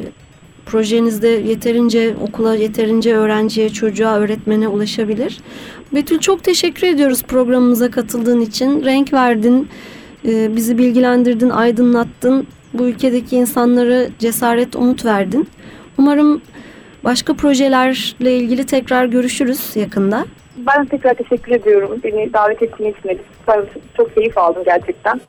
projenizde 0.65 1.27
yeterince 1.27 2.15
okula, 2.21 2.55
yeterince 2.55 3.15
öğrenciye, 3.15 3.69
çocuğa, 3.69 4.19
öğretmene 4.19 4.67
ulaşabilir. 4.67 5.39
Betül 5.93 6.19
çok 6.19 6.43
teşekkür 6.43 6.87
ediyoruz 6.87 7.23
programımıza 7.23 7.91
katıldığın 7.91 8.41
için. 8.41 8.85
Renk 8.85 9.13
verdin, 9.13 9.67
e, 10.27 10.55
bizi 10.55 10.77
bilgilendirdin, 10.77 11.49
aydınlattın. 11.49 12.47
Bu 12.73 12.85
ülkedeki 12.85 13.35
insanlara 13.35 14.05
cesaret, 14.19 14.75
umut 14.75 15.05
verdin. 15.05 15.47
Umarım 15.97 16.41
Başka 17.07 17.33
projelerle 17.33 18.37
ilgili 18.37 18.65
tekrar 18.65 19.05
görüşürüz 19.05 19.75
yakında. 19.75 20.25
Ben 20.57 20.85
tekrar 20.85 21.13
teşekkür 21.13 21.51
ediyorum. 21.51 21.99
Beni 22.03 22.33
davet 22.33 22.63
ettiğin 22.63 22.91
için 22.91 23.21
ben 23.47 23.65
çok 23.97 24.15
keyif 24.15 24.37
aldım 24.37 24.63
gerçekten. 24.65 25.21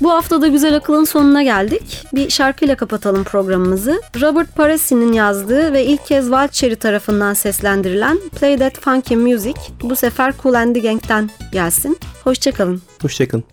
Bu 0.00 0.10
hafta 0.10 0.42
da 0.42 0.48
Güzel 0.48 0.76
Akıl'ın 0.76 1.04
sonuna 1.04 1.42
geldik. 1.42 2.04
Bir 2.14 2.30
şarkıyla 2.30 2.76
kapatalım 2.76 3.24
programımızı. 3.24 4.00
Robert 4.20 4.56
Paresi'nin 4.56 5.12
yazdığı 5.12 5.72
ve 5.72 5.84
ilk 5.84 6.06
kez 6.06 6.30
Valtteri 6.30 6.76
tarafından 6.76 7.34
seslendirilen 7.34 8.18
Play 8.40 8.58
That 8.58 8.78
Funky 8.78 9.16
Music 9.16 9.60
bu 9.82 9.96
sefer 9.96 10.34
Cool 10.42 10.54
and 10.54 10.74
the 10.74 10.80
Gang'den 10.80 11.30
gelsin. 11.52 11.98
Hoşçakalın. 12.24 12.82
Hoşçakalın. 13.02 13.44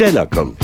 müziğe 0.00 0.20
alakalı. 0.20 0.59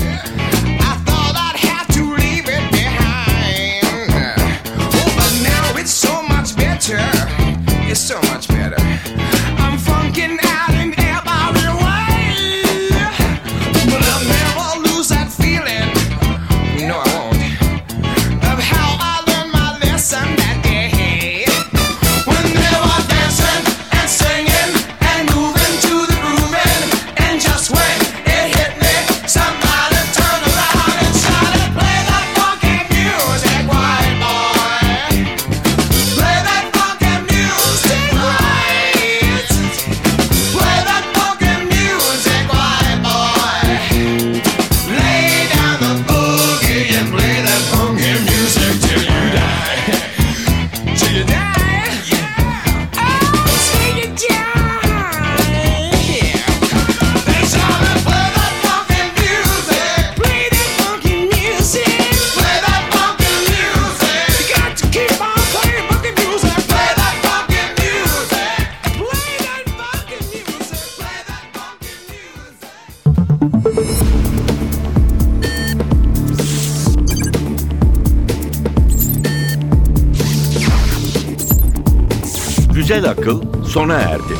Güzel 82.97 83.11
akıl 83.11 83.41
sona 83.65 83.93
erdi. 83.93 84.33